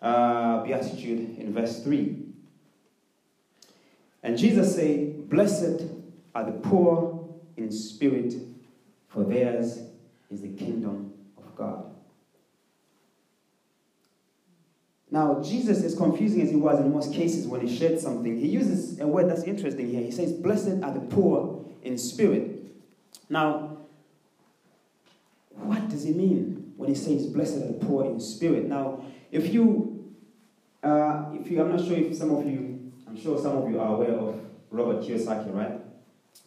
uh, 0.00 0.62
beatitude 0.62 1.38
in 1.38 1.52
verse 1.52 1.82
3. 1.84 2.23
And 4.24 4.38
Jesus 4.38 4.74
said, 4.74 5.28
Blessed 5.28 5.82
are 6.34 6.44
the 6.44 6.52
poor 6.52 7.28
in 7.58 7.70
spirit, 7.70 8.34
for 9.06 9.22
theirs 9.22 9.78
is 10.30 10.40
the 10.40 10.48
kingdom 10.48 11.12
of 11.36 11.54
God. 11.54 11.84
Now, 15.10 15.42
Jesus 15.42 15.84
is 15.84 15.94
confusing 15.94 16.40
as 16.40 16.50
he 16.50 16.56
was 16.56 16.80
in 16.80 16.92
most 16.92 17.12
cases 17.12 17.46
when 17.46 17.64
he 17.64 17.76
shared 17.76 18.00
something. 18.00 18.40
He 18.40 18.48
uses 18.48 18.98
a 18.98 19.06
word 19.06 19.30
that's 19.30 19.44
interesting 19.44 19.90
here. 19.90 20.00
He 20.00 20.10
says, 20.10 20.32
Blessed 20.32 20.82
are 20.82 20.92
the 20.92 21.00
poor 21.00 21.62
in 21.82 21.98
spirit. 21.98 22.64
Now, 23.28 23.76
what 25.50 25.88
does 25.90 26.02
he 26.02 26.12
mean 26.12 26.72
when 26.78 26.88
he 26.88 26.94
says, 26.94 27.26
Blessed 27.26 27.56
are 27.58 27.72
the 27.72 27.86
poor 27.86 28.06
in 28.06 28.18
spirit? 28.18 28.64
Now, 28.64 29.04
if 29.30 29.52
you, 29.52 30.14
uh, 30.82 31.26
if 31.34 31.50
you, 31.50 31.60
I'm 31.60 31.76
not 31.76 31.84
sure 31.86 31.98
if 31.98 32.16
some 32.16 32.30
of 32.34 32.46
you 32.46 32.74
I'm 33.14 33.20
sure 33.20 33.40
some 33.40 33.56
of 33.58 33.70
you 33.70 33.78
are 33.78 33.94
aware 33.94 34.10
of 34.10 34.40
Robert 34.72 35.04
Kiyosaki, 35.04 35.54
right? 35.54 35.80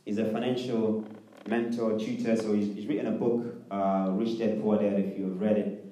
He's 0.04 0.18
a 0.18 0.26
financial 0.26 1.06
mentor, 1.48 1.98
tutor, 1.98 2.36
so 2.36 2.52
he's, 2.52 2.76
he's 2.76 2.86
written 2.88 3.08
a 3.08 3.12
book, 3.12 3.56
uh, 3.72 4.10
Rich 4.12 4.40
Dad 4.40 4.62
Poor 4.62 4.78
Dad, 4.78 5.00
if 5.00 5.18
you've 5.18 5.40
read 5.40 5.58
it. 5.58 5.86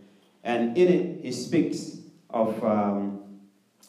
And 0.43 0.77
in 0.77 0.87
it, 0.89 1.23
he 1.23 1.31
speaks 1.31 1.99
of 2.29 2.61
um, 2.61 3.21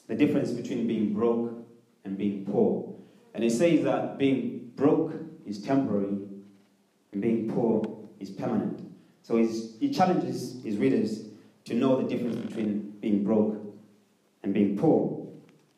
the 0.06 0.14
difference 0.14 0.52
between 0.52 0.86
being 0.86 1.12
broke 1.12 1.58
and 2.04 2.16
being 2.16 2.46
poor. 2.46 2.94
And 3.34 3.42
he 3.42 3.50
says 3.50 3.82
that 3.82 4.16
being 4.16 4.70
broke 4.76 5.12
is 5.44 5.60
temporary 5.60 6.18
and 7.10 7.20
being 7.20 7.50
poor 7.52 7.98
is 8.20 8.30
permanent. 8.30 8.88
So 9.24 9.38
he 9.38 9.92
challenges 9.92 10.62
his 10.62 10.76
readers 10.76 11.24
to 11.64 11.74
know 11.74 12.00
the 12.00 12.08
difference 12.08 12.36
between 12.36 12.92
being 13.00 13.24
broke 13.24 13.60
and 14.44 14.54
being 14.54 14.78
poor. 14.78 15.15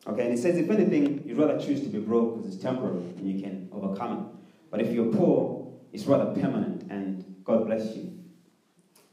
Okay, 0.07 0.23
and 0.23 0.31
he 0.31 0.37
says, 0.37 0.57
if 0.57 0.69
anything, 0.69 1.23
you'd 1.25 1.37
rather 1.37 1.59
choose 1.59 1.81
to 1.81 1.89
be 1.89 1.99
broke 1.99 2.37
because 2.37 2.53
it's 2.53 2.63
temporary 2.63 2.97
and 3.17 3.29
you 3.29 3.41
can 3.41 3.69
overcome 3.71 4.17
it. 4.17 4.49
But 4.71 4.81
if 4.81 4.91
you're 4.91 5.11
poor, 5.11 5.73
it's 5.91 6.05
rather 6.05 6.33
permanent 6.39 6.89
and 6.91 7.23
God 7.43 7.65
bless 7.65 7.95
you 7.95 8.17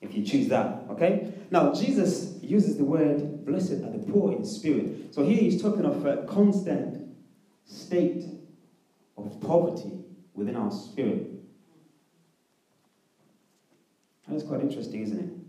if 0.00 0.14
you 0.14 0.24
choose 0.24 0.48
that. 0.48 0.84
Okay? 0.90 1.32
Now, 1.50 1.72
Jesus 1.72 2.38
uses 2.42 2.76
the 2.76 2.84
word 2.84 3.44
blessed 3.44 3.72
are 3.72 3.90
the 3.90 4.04
poor 4.10 4.32
in 4.32 4.44
spirit. 4.44 5.14
So 5.14 5.24
here 5.24 5.38
he's 5.38 5.60
talking 5.60 5.84
of 5.84 6.04
a 6.04 6.24
constant 6.26 7.14
state 7.64 8.24
of 9.16 9.40
poverty 9.40 9.92
within 10.34 10.56
our 10.56 10.70
spirit. 10.70 11.30
That's 14.28 14.42
quite 14.42 14.60
interesting, 14.60 15.02
isn't 15.02 15.18
it? 15.18 15.45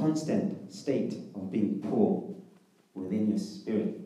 Constant 0.00 0.72
state 0.72 1.14
of 1.34 1.52
being 1.52 1.80
poor 1.82 2.34
within 2.94 3.28
your 3.28 3.38
spirit. 3.38 4.00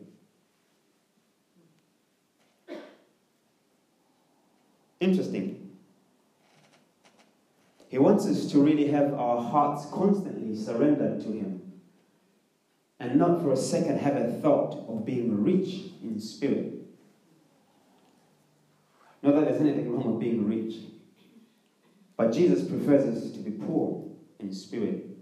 Interesting. 4.99 5.71
He 7.87 7.97
wants 7.97 8.27
us 8.27 8.51
to 8.51 8.59
really 8.59 8.87
have 8.87 9.13
our 9.13 9.41
hearts 9.41 9.85
constantly 9.91 10.55
surrendered 10.55 11.21
to 11.21 11.31
Him 11.31 11.55
and 12.99 13.17
not 13.17 13.41
for 13.41 13.51
a 13.51 13.57
second 13.57 13.99
have 13.99 14.15
a 14.15 14.31
thought 14.41 14.75
of 14.87 15.05
being 15.05 15.43
rich 15.43 15.91
in 16.01 16.19
spirit. 16.19 16.73
Not 19.21 19.35
that 19.35 19.45
there's 19.45 19.61
anything 19.61 19.91
wrong 19.91 20.11
with 20.11 20.19
being 20.19 20.45
rich, 20.45 20.75
but 22.15 22.31
Jesus 22.31 22.67
prefers 22.67 23.05
us 23.05 23.31
to 23.31 23.39
be 23.39 23.51
poor 23.51 24.03
in 24.39 24.53
spirit. 24.53 25.14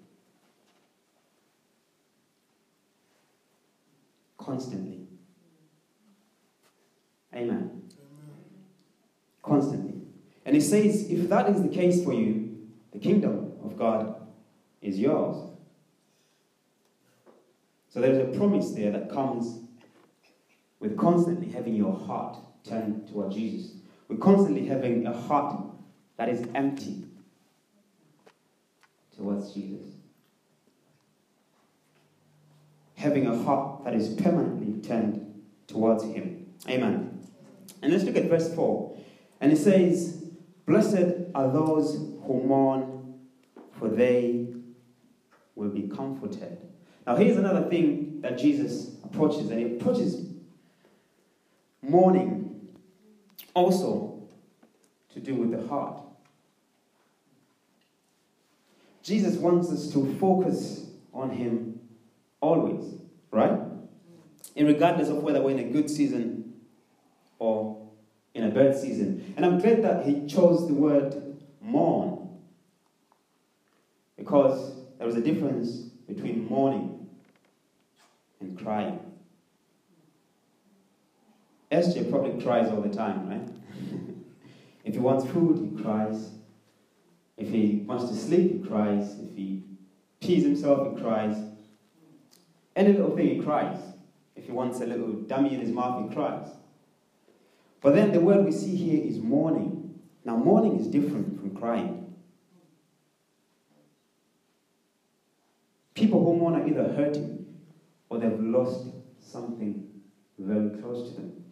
Constantly. 4.43 5.07
Amen. 7.33 7.83
Constantly. 9.41 10.01
And 10.45 10.55
he 10.55 10.61
says, 10.61 11.09
if 11.09 11.29
that 11.29 11.49
is 11.49 11.61
the 11.61 11.69
case 11.69 12.03
for 12.03 12.13
you, 12.13 12.57
the 12.91 12.99
kingdom 12.99 13.53
of 13.63 13.77
God 13.77 14.15
is 14.81 14.99
yours. 14.99 15.37
So 17.89 18.01
there's 18.01 18.17
a 18.17 18.37
promise 18.37 18.71
there 18.71 18.91
that 18.91 19.09
comes 19.09 19.59
with 20.79 20.97
constantly 20.97 21.49
having 21.49 21.75
your 21.75 21.95
heart 21.95 22.37
turned 22.67 23.07
toward 23.07 23.31
Jesus. 23.31 23.71
With 24.09 24.19
constantly 24.19 24.65
having 24.65 25.05
a 25.05 25.13
heart 25.13 25.63
that 26.17 26.27
is 26.27 26.45
empty 26.53 27.05
towards 29.15 29.53
Jesus. 29.53 29.87
Having 32.95 33.27
a 33.27 33.37
heart 33.43 33.83
that 33.85 33.93
is 33.93 34.09
permanently 34.15 34.81
turned 34.81 35.43
towards 35.67 36.03
Him. 36.03 36.53
Amen. 36.69 37.19
And 37.81 37.91
let's 37.91 38.03
look 38.03 38.15
at 38.15 38.25
verse 38.25 38.53
4. 38.53 38.97
And 39.41 39.51
it 39.51 39.57
says, 39.57 40.23
Blessed 40.65 41.31
are 41.35 41.51
those 41.51 41.95
who 42.25 42.43
mourn, 42.45 43.15
for 43.77 43.89
they 43.89 44.47
will 45.55 45.69
be 45.69 45.83
comforted. 45.83 46.57
Now, 47.05 47.15
here's 47.17 47.37
another 47.37 47.69
thing 47.69 48.21
that 48.21 48.37
Jesus 48.37 48.95
approaches, 49.03 49.49
and 49.49 49.59
he 49.59 49.75
approaches 49.75 50.25
mourning 51.81 52.69
also 53.53 54.23
to 55.13 55.19
do 55.19 55.35
with 55.35 55.51
the 55.51 55.67
heart. 55.67 56.01
Jesus 59.03 59.35
wants 59.35 59.69
us 59.69 59.91
to 59.91 60.15
focus 60.17 60.87
on 61.13 61.29
Him 61.29 61.72
always, 62.43 62.95
right? 63.31 63.57
And 64.55 64.67
regardless 64.67 65.07
of 65.07 65.17
whether 65.17 65.41
we're 65.41 65.51
in 65.51 65.59
a 65.59 65.71
good 65.71 65.89
season 65.89 66.53
or 67.39 67.89
in 68.33 68.43
a 68.43 68.49
bad 68.49 68.75
season. 68.75 69.33
And 69.37 69.45
I'm 69.45 69.59
glad 69.59 69.81
that 69.83 70.05
He 70.05 70.27
chose 70.27 70.67
the 70.67 70.73
word 70.73 71.37
mourn 71.61 72.29
because 74.17 74.75
there 74.97 75.07
was 75.07 75.15
a 75.15 75.21
difference 75.21 75.71
between 76.07 76.47
mourning 76.49 77.07
and 78.41 78.59
crying. 78.59 78.99
SJ 81.71 82.11
probably 82.11 82.43
cries 82.43 82.69
all 82.69 82.81
the 82.81 82.93
time, 82.93 83.29
right? 83.29 83.49
if 84.83 84.93
he 84.93 84.99
wants 84.99 85.25
food, 85.31 85.75
he 85.75 85.81
cries. 85.81 86.29
If 87.37 87.49
he 87.49 87.83
wants 87.87 88.09
to 88.09 88.15
sleep, 88.15 88.51
he 88.51 88.69
cries. 88.69 89.17
If 89.19 89.35
he 89.35 89.63
pees 90.19 90.43
himself, 90.43 90.95
he 90.95 91.01
cries. 91.01 91.37
Any 92.75 92.93
little 92.93 93.15
thing, 93.15 93.27
he 93.27 93.39
cries. 93.41 93.77
If 94.35 94.45
he 94.45 94.51
wants 94.51 94.81
a 94.81 94.85
little 94.85 95.13
dummy 95.13 95.53
in 95.53 95.59
his 95.59 95.69
mouth, 95.69 96.09
he 96.09 96.15
cries. 96.15 96.49
But 97.81 97.95
then 97.95 98.11
the 98.11 98.19
word 98.19 98.45
we 98.45 98.51
see 98.51 98.75
here 98.75 99.03
is 99.05 99.19
mourning. 99.19 99.99
Now, 100.25 100.37
mourning 100.37 100.79
is 100.79 100.87
different 100.87 101.39
from 101.39 101.55
crying. 101.55 102.15
People 105.93 106.23
who 106.23 106.35
mourn 106.35 106.55
are 106.55 106.67
either 106.67 106.93
hurting 106.93 107.45
or 108.09 108.17
they've 108.17 108.39
lost 108.39 108.87
something 109.19 109.87
very 110.39 110.69
close 110.81 111.09
to 111.09 111.21
them. 111.21 111.43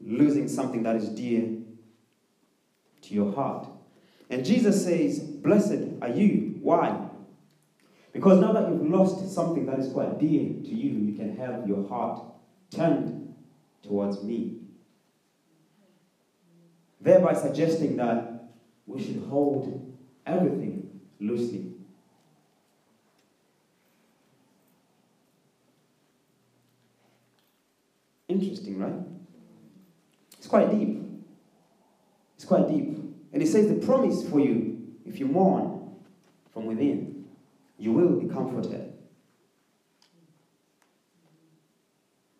Losing 0.00 0.48
something 0.48 0.82
that 0.84 0.96
is 0.96 1.08
dear 1.10 1.48
to 3.02 3.14
your 3.14 3.34
heart. 3.34 3.68
And 4.30 4.44
Jesus 4.44 4.84
says, 4.84 5.18
Blessed 5.18 6.00
are 6.00 6.08
you. 6.08 6.58
Why? 6.62 7.05
Because 8.16 8.40
now 8.40 8.50
that 8.52 8.70
you've 8.70 8.88
lost 8.88 9.30
something 9.30 9.66
that 9.66 9.78
is 9.78 9.92
quite 9.92 10.18
dear 10.18 10.40
to 10.40 10.74
you, 10.74 10.90
you 11.00 11.12
can 11.18 11.36
have 11.36 11.68
your 11.68 11.86
heart 11.86 12.24
turned 12.70 13.34
towards 13.82 14.24
me. 14.24 14.56
Thereby 16.98 17.34
suggesting 17.34 17.98
that 17.98 18.48
we 18.86 19.04
should 19.04 19.22
hold 19.28 19.94
everything 20.24 20.98
loosely. 21.20 21.74
Interesting, 28.28 28.78
right? 28.78 28.94
It's 30.38 30.46
quite 30.46 30.70
deep. 30.70 31.02
It's 32.36 32.46
quite 32.46 32.66
deep. 32.66 32.96
And 33.34 33.42
it 33.42 33.46
says 33.48 33.68
the 33.68 33.86
promise 33.86 34.26
for 34.26 34.40
you, 34.40 34.86
if 35.04 35.20
you 35.20 35.26
mourn 35.26 35.90
from 36.54 36.64
within, 36.64 37.15
you 37.78 37.92
will 37.92 38.20
be 38.20 38.28
comforted. 38.28 38.92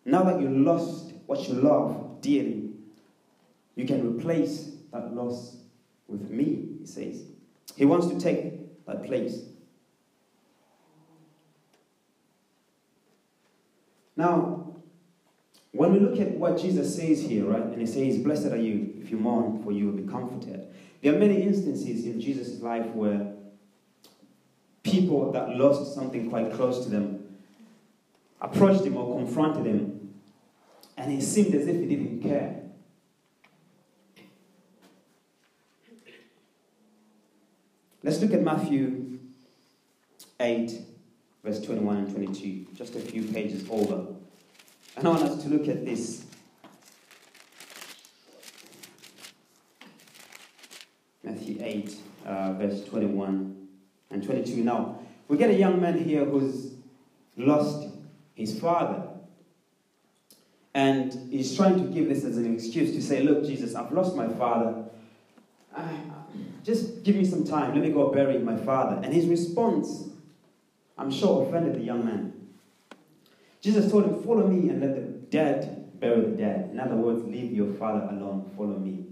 Now 0.05 0.23
that 0.23 0.39
you 0.41 0.49
lost 0.49 1.13
what 1.25 1.47
you 1.47 1.55
love 1.55 2.21
dearly, 2.21 2.69
you 3.75 3.85
can 3.85 4.17
replace 4.17 4.71
that 4.91 5.13
loss 5.13 5.57
with 6.07 6.29
me, 6.31 6.69
he 6.79 6.85
says. 6.85 7.23
He 7.75 7.85
wants 7.85 8.07
to 8.07 8.19
take 8.19 8.85
that 8.85 9.05
place. 9.05 9.41
Now, 14.15 14.75
when 15.73 15.93
we 15.93 15.99
look 15.99 16.19
at 16.19 16.31
what 16.31 16.57
Jesus 16.57 16.95
says 16.95 17.21
here, 17.21 17.45
right, 17.45 17.61
and 17.61 17.79
he 17.79 17.85
says, 17.85 18.17
Blessed 18.17 18.47
are 18.47 18.57
you 18.57 18.95
if 18.99 19.11
you 19.11 19.17
mourn, 19.17 19.61
for 19.63 19.71
you 19.71 19.85
will 19.87 20.01
be 20.01 20.11
comforted. 20.11 20.73
There 21.03 21.13
are 21.13 21.19
many 21.19 21.43
instances 21.43 22.05
in 22.05 22.19
Jesus' 22.19 22.61
life 22.61 22.87
where 22.87 23.33
people 24.99 25.31
that 25.31 25.55
lost 25.55 25.93
something 25.93 26.29
quite 26.29 26.51
close 26.53 26.83
to 26.83 26.89
them 26.89 27.23
approached 28.41 28.83
him 28.83 28.97
or 28.97 29.17
confronted 29.17 29.65
him 29.65 30.13
and 30.97 31.13
it 31.13 31.21
seemed 31.21 31.53
as 31.53 31.67
if 31.67 31.75
he 31.79 31.85
didn't 31.85 32.21
care. 32.21 32.63
Let's 38.03 38.21
look 38.21 38.33
at 38.33 38.41
Matthew 38.41 39.19
8, 40.39 40.71
verse 41.43 41.61
21 41.61 41.97
and 41.97 42.11
22, 42.11 42.67
just 42.73 42.95
a 42.95 42.99
few 42.99 43.23
pages 43.23 43.67
over. 43.69 44.07
And 44.95 45.07
I 45.07 45.11
want 45.11 45.23
us 45.23 45.43
to 45.43 45.49
look 45.49 45.67
at 45.67 45.85
this. 45.85 46.23
Matthew 51.23 51.57
8, 51.61 51.95
uh, 52.25 52.53
verse 52.53 52.83
21 52.85 53.66
and 54.09 54.23
22. 54.23 54.63
Now, 54.63 54.99
we 55.27 55.37
get 55.37 55.49
a 55.49 55.55
young 55.55 55.81
man 55.81 55.97
here 55.97 56.25
who's 56.25 56.73
lost 57.35 57.87
his 58.35 58.59
father. 58.59 59.03
And 60.73 61.31
he's 61.31 61.55
trying 61.55 61.75
to 61.75 61.91
give 61.91 62.07
this 62.07 62.23
as 62.23 62.37
an 62.37 62.53
excuse 62.53 62.91
to 62.93 63.01
say, 63.01 63.23
Look, 63.23 63.45
Jesus, 63.45 63.75
I've 63.75 63.91
lost 63.91 64.15
my 64.15 64.27
father. 64.27 64.83
Ah, 65.75 65.89
just 66.63 67.03
give 67.03 67.15
me 67.15 67.25
some 67.25 67.43
time. 67.43 67.73
Let 67.73 67.83
me 67.83 67.89
go 67.89 68.11
bury 68.11 68.37
my 68.39 68.57
father. 68.57 69.01
And 69.03 69.13
his 69.13 69.25
response, 69.25 70.09
I'm 70.97 71.11
sure, 71.11 71.47
offended 71.47 71.75
the 71.75 71.83
young 71.83 72.05
man. 72.05 72.33
Jesus 73.61 73.89
told 73.91 74.05
him, 74.05 74.21
Follow 74.23 74.47
me 74.47 74.69
and 74.69 74.81
let 74.81 74.95
the 74.95 75.01
dead 75.01 75.99
bury 75.99 76.21
the 76.21 76.37
dead. 76.37 76.69
In 76.71 76.79
other 76.79 76.95
words, 76.95 77.23
leave 77.23 77.51
your 77.53 77.73
father 77.73 78.07
alone. 78.11 78.51
Follow 78.55 78.77
me. 78.77 79.05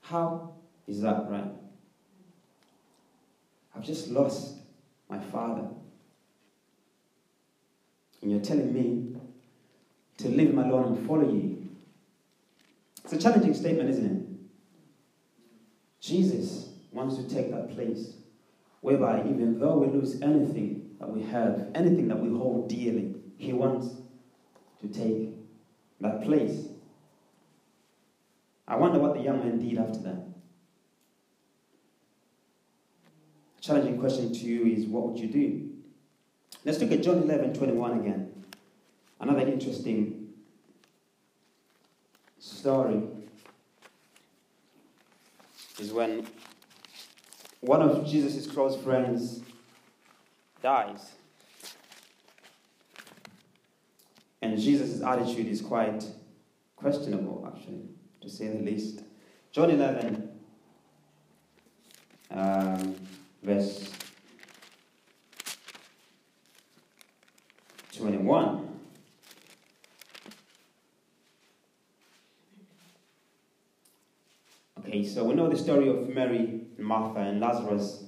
How 0.00 0.54
is 0.86 1.02
that 1.02 1.26
right? 1.28 1.57
I've 3.78 3.84
just 3.84 4.08
lost 4.08 4.56
my 5.08 5.20
father. 5.20 5.68
And 8.20 8.32
you're 8.32 8.40
telling 8.40 8.74
me 8.74 9.16
to 10.16 10.28
leave 10.28 10.50
him 10.50 10.58
alone 10.58 10.96
and 10.96 11.06
follow 11.06 11.30
you. 11.30 11.68
It's 13.04 13.12
a 13.12 13.18
challenging 13.18 13.54
statement, 13.54 13.88
isn't 13.90 14.04
it? 14.04 14.26
Jesus 16.00 16.70
wants 16.90 17.16
to 17.18 17.28
take 17.28 17.52
that 17.52 17.72
place 17.74 18.14
whereby 18.80 19.20
even 19.20 19.60
though 19.60 19.78
we 19.78 19.86
lose 19.86 20.20
anything 20.22 20.96
that 20.98 21.08
we 21.08 21.22
have, 21.22 21.68
anything 21.76 22.08
that 22.08 22.18
we 22.18 22.36
hold 22.36 22.68
dearly, 22.68 23.14
he 23.36 23.52
wants 23.52 23.94
to 24.80 24.88
take 24.88 25.30
that 26.00 26.24
place. 26.24 26.66
I 28.66 28.74
wonder 28.74 28.98
what 28.98 29.14
the 29.14 29.20
young 29.20 29.38
man 29.38 29.60
did 29.60 29.78
after 29.78 30.00
that. 30.00 30.24
A 33.46 33.47
challenging 33.60 33.98
question 33.98 34.32
to 34.32 34.40
you 34.40 34.66
is 34.66 34.86
what 34.86 35.08
would 35.08 35.18
you 35.18 35.28
do? 35.28 35.70
Let's 36.64 36.78
look 36.80 36.92
at 36.92 37.02
John 37.02 37.22
11 37.22 37.54
21 37.54 38.00
again. 38.00 38.44
Another 39.20 39.40
interesting 39.40 40.28
story 42.38 43.02
is 45.78 45.92
when 45.92 46.26
one 47.60 47.82
of 47.82 48.06
Jesus' 48.06 48.46
close 48.46 48.76
friends 48.76 49.42
dies. 50.62 51.12
And 54.40 54.58
Jesus' 54.58 55.02
attitude 55.02 55.46
is 55.46 55.60
quite 55.60 56.04
questionable, 56.76 57.52
actually, 57.52 57.88
to 58.20 58.28
say 58.28 58.48
the 58.48 58.62
least. 58.62 59.02
John 59.50 59.70
11, 59.70 60.30
um, 62.30 62.94
verse 63.42 63.92
21. 67.96 68.68
Okay, 74.78 75.04
so 75.04 75.24
we 75.24 75.34
know 75.34 75.48
the 75.48 75.56
story 75.56 75.88
of 75.88 76.08
Mary 76.08 76.62
and 76.76 76.86
Martha 76.86 77.20
and 77.20 77.40
Lazarus 77.40 78.04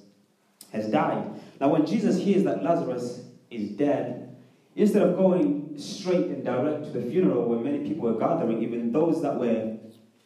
has 0.72 0.86
died. 0.86 1.40
Now, 1.60 1.68
when 1.68 1.84
Jesus 1.84 2.16
hears 2.16 2.44
that 2.44 2.62
Lazarus 2.62 3.22
is 3.50 3.70
dead, 3.70 4.36
instead 4.76 5.02
of 5.02 5.16
going 5.16 5.74
straight 5.76 6.26
and 6.26 6.44
direct 6.44 6.84
to 6.84 6.90
the 6.90 7.10
funeral 7.10 7.48
where 7.48 7.58
many 7.58 7.86
people 7.86 8.08
were 8.08 8.18
gathering, 8.18 8.62
even 8.62 8.92
those 8.92 9.20
that 9.22 9.38
were 9.38 9.76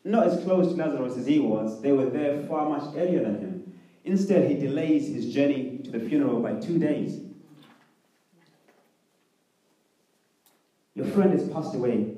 not 0.04 0.26
as 0.26 0.44
close 0.44 0.68
to 0.68 0.74
Lazarus 0.74 1.16
as 1.16 1.26
he 1.26 1.38
was, 1.38 1.80
they 1.80 1.92
were 1.92 2.10
there 2.10 2.42
far 2.46 2.68
much 2.68 2.94
earlier 2.94 3.22
than 3.22 3.40
him. 3.40 3.53
Instead, 4.04 4.50
he 4.50 4.58
delays 4.58 5.08
his 5.08 5.32
journey 5.32 5.80
to 5.84 5.90
the 5.90 6.00
funeral 6.00 6.40
by 6.40 6.54
two 6.54 6.78
days. 6.78 7.20
Your 10.94 11.06
friend 11.06 11.32
has 11.32 11.48
passed 11.48 11.74
away. 11.74 12.14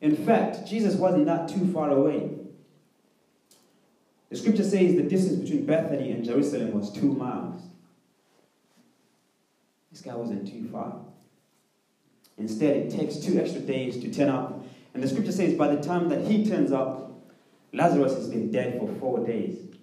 In 0.00 0.16
fact, 0.16 0.66
Jesus 0.66 0.96
wasn't 0.96 1.26
that 1.26 1.48
too 1.48 1.72
far 1.72 1.90
away. 1.90 2.30
The 4.28 4.36
scripture 4.36 4.64
says 4.64 4.96
the 4.96 5.02
distance 5.02 5.40
between 5.40 5.64
Bethany 5.64 6.10
and 6.10 6.24
Jerusalem 6.24 6.72
was 6.72 6.92
two 6.92 7.12
miles. 7.12 7.62
This 9.92 10.00
guy 10.00 10.14
wasn't 10.14 10.46
too 10.48 10.68
far. 10.68 11.00
Instead, 12.36 12.76
it 12.76 12.90
takes 12.90 13.16
two 13.16 13.40
extra 13.40 13.60
days 13.60 13.98
to 14.02 14.12
turn 14.12 14.28
up. 14.28 14.62
And 14.92 15.02
the 15.02 15.08
scripture 15.08 15.32
says 15.32 15.54
by 15.54 15.74
the 15.74 15.80
time 15.80 16.08
that 16.08 16.26
he 16.26 16.46
turns 16.46 16.72
up, 16.72 17.12
Lazarus 17.72 18.14
has 18.14 18.28
been 18.28 18.50
dead 18.50 18.78
for 18.78 18.92
four 18.96 19.24
days. 19.24 19.75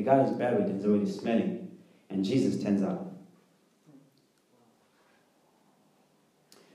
The 0.00 0.06
guy 0.06 0.22
is 0.22 0.30
buried 0.30 0.64
and 0.64 0.80
is 0.80 0.86
already 0.86 1.10
smelling. 1.10 1.68
And 2.08 2.24
Jesus 2.24 2.62
turns 2.62 2.82
up. 2.82 3.12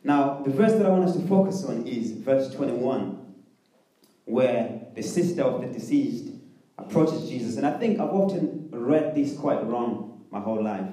Now, 0.04 0.44
the 0.44 0.52
verse 0.52 0.74
that 0.74 0.86
I 0.86 0.90
want 0.90 1.06
us 1.06 1.16
to 1.16 1.28
focus 1.28 1.64
on 1.64 1.88
is 1.88 2.12
verse 2.12 2.54
21, 2.54 3.34
where 4.26 4.80
the 4.94 5.02
sister 5.02 5.42
of 5.42 5.62
the 5.62 5.68
deceased 5.68 6.36
approaches 6.78 7.28
Jesus. 7.28 7.58
And 7.58 7.66
I 7.66 7.80
think 7.80 8.00
I've 8.00 8.12
often 8.12 8.70
read 8.72 9.16
this 9.16 9.36
quite 9.36 9.66
wrong 9.66 10.24
my 10.30 10.40
whole 10.40 10.64
life 10.64 10.92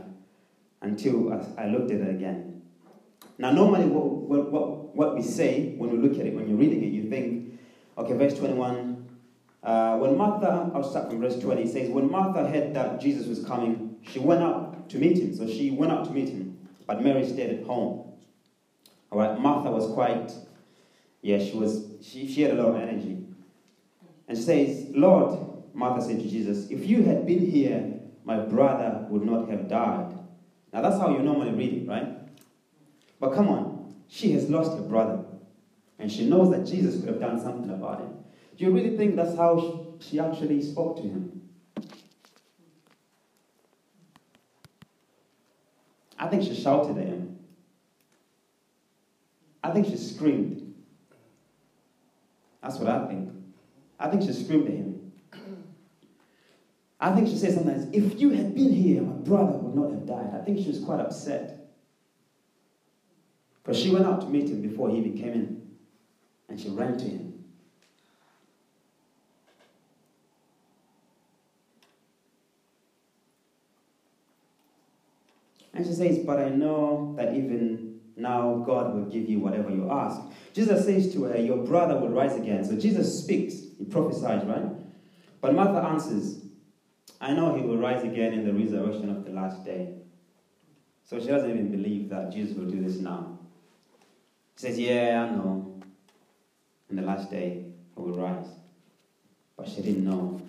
until 0.80 1.34
I 1.58 1.66
looked 1.66 1.90
at 1.90 2.00
it 2.00 2.08
again. 2.08 2.62
Now, 3.36 3.50
normally, 3.50 3.84
what, 3.84 4.50
what, 4.50 4.96
what 4.96 5.14
we 5.16 5.22
say 5.22 5.74
when 5.76 5.90
we 5.90 5.98
look 5.98 6.18
at 6.18 6.24
it, 6.24 6.34
when 6.34 6.48
you're 6.48 6.56
reading 6.56 6.82
it, 6.82 6.94
you 6.94 7.10
think, 7.10 7.60
okay, 7.98 8.14
verse 8.14 8.38
21. 8.38 8.91
Uh, 9.62 9.96
when 9.98 10.16
Martha, 10.16 10.70
I'll 10.74 10.82
start 10.82 11.08
from 11.08 11.20
verse 11.20 11.38
20, 11.38 11.62
it 11.62 11.72
says, 11.72 11.88
When 11.88 12.10
Martha 12.10 12.48
heard 12.48 12.74
that 12.74 13.00
Jesus 13.00 13.26
was 13.26 13.44
coming, 13.44 13.96
she 14.02 14.18
went 14.18 14.42
out 14.42 14.88
to 14.90 14.98
meet 14.98 15.18
him. 15.18 15.34
So 15.34 15.46
she 15.46 15.70
went 15.70 15.92
out 15.92 16.04
to 16.06 16.10
meet 16.10 16.28
him, 16.28 16.58
but 16.86 17.02
Mary 17.02 17.26
stayed 17.26 17.60
at 17.60 17.64
home. 17.64 18.12
All 19.10 19.18
right, 19.18 19.38
Martha 19.38 19.70
was 19.70 19.92
quite, 19.92 20.32
yeah, 21.20 21.38
she 21.38 21.56
was, 21.56 21.84
she, 22.00 22.26
she 22.26 22.42
had 22.42 22.52
a 22.52 22.62
lot 22.62 22.74
of 22.74 22.76
energy. 22.76 23.24
And 24.26 24.36
she 24.36 24.44
says, 24.44 24.86
Lord, 24.90 25.38
Martha 25.74 26.04
said 26.06 26.18
to 26.18 26.28
Jesus, 26.28 26.70
If 26.70 26.86
you 26.86 27.04
had 27.04 27.26
been 27.26 27.50
here, 27.50 28.00
my 28.24 28.38
brother 28.38 29.06
would 29.10 29.24
not 29.24 29.48
have 29.48 29.68
died. 29.68 30.18
Now 30.72 30.80
that's 30.80 30.98
how 30.98 31.10
you 31.10 31.20
normally 31.20 31.52
read 31.52 31.82
it, 31.82 31.88
right? 31.88 32.18
But 33.20 33.34
come 33.34 33.48
on, 33.48 33.94
she 34.08 34.32
has 34.32 34.48
lost 34.48 34.76
her 34.76 34.82
brother. 34.82 35.24
And 35.98 36.10
she 36.10 36.26
knows 36.26 36.50
that 36.50 36.66
Jesus 36.66 36.98
could 37.00 37.10
have 37.10 37.20
done 37.20 37.40
something 37.40 37.70
about 37.70 38.00
it. 38.00 38.21
Do 38.56 38.64
you 38.64 38.70
really 38.70 38.96
think 38.96 39.16
that's 39.16 39.36
how 39.36 39.96
she 40.00 40.20
actually 40.20 40.62
spoke 40.62 40.96
to 40.96 41.02
him? 41.02 41.42
I 46.18 46.28
think 46.28 46.42
she 46.42 46.54
shouted 46.54 46.98
at 46.98 47.06
him. 47.08 47.38
I 49.64 49.70
think 49.70 49.86
she 49.86 49.96
screamed. 49.96 50.74
That's 52.62 52.78
what 52.78 52.88
I 52.88 53.06
think. 53.08 53.30
I 53.98 54.08
think 54.08 54.22
she 54.22 54.32
screamed 54.32 54.66
at 54.66 54.74
him. 54.74 55.12
I 57.00 57.12
think 57.12 57.26
she 57.26 57.36
said 57.36 57.52
sometimes, 57.52 57.88
if 57.92 58.20
you 58.20 58.30
had 58.30 58.54
been 58.54 58.72
here, 58.72 59.02
my 59.02 59.14
brother 59.14 59.54
would 59.58 59.74
not 59.74 59.90
have 59.90 60.06
died. 60.06 60.40
I 60.40 60.44
think 60.44 60.58
she 60.58 60.68
was 60.68 60.78
quite 60.78 61.00
upset. 61.00 61.72
Because 63.62 63.80
she 63.80 63.90
went 63.90 64.06
out 64.06 64.20
to 64.20 64.28
meet 64.28 64.48
him 64.48 64.62
before 64.62 64.90
he 64.90 64.98
even 64.98 65.16
came 65.16 65.32
in. 65.32 65.62
And 66.48 66.60
she 66.60 66.68
ran 66.68 66.96
to 66.98 67.04
him. 67.04 67.31
And 75.74 75.86
she 75.86 75.92
says, 75.92 76.18
But 76.18 76.38
I 76.38 76.48
know 76.50 77.14
that 77.16 77.34
even 77.34 78.00
now 78.16 78.62
God 78.66 78.94
will 78.94 79.04
give 79.04 79.28
you 79.28 79.40
whatever 79.40 79.70
you 79.70 79.90
ask. 79.90 80.20
Jesus 80.52 80.84
says 80.84 81.12
to 81.14 81.24
her, 81.24 81.38
Your 81.38 81.58
brother 81.58 81.98
will 81.98 82.10
rise 82.10 82.36
again. 82.36 82.64
So 82.64 82.76
Jesus 82.76 83.22
speaks, 83.22 83.54
he 83.78 83.84
prophesies, 83.84 84.44
right? 84.44 84.64
But 85.40 85.54
Martha 85.54 85.86
answers, 85.86 86.40
I 87.20 87.32
know 87.32 87.54
he 87.54 87.62
will 87.62 87.78
rise 87.78 88.02
again 88.04 88.32
in 88.32 88.44
the 88.44 88.52
resurrection 88.52 89.10
of 89.10 89.24
the 89.24 89.30
last 89.30 89.64
day. 89.64 89.94
So 91.04 91.18
she 91.20 91.26
doesn't 91.26 91.50
even 91.50 91.70
believe 91.70 92.08
that 92.10 92.32
Jesus 92.32 92.56
will 92.56 92.70
do 92.70 92.82
this 92.82 92.96
now. 92.96 93.38
She 94.56 94.66
says, 94.66 94.78
Yeah, 94.78 95.28
I 95.28 95.34
know. 95.34 95.80
In 96.90 96.96
the 96.96 97.02
last 97.02 97.30
day, 97.30 97.64
he 97.94 98.00
will 98.00 98.14
rise. 98.14 98.46
But 99.56 99.68
she 99.68 99.80
didn't 99.80 100.04
know 100.04 100.40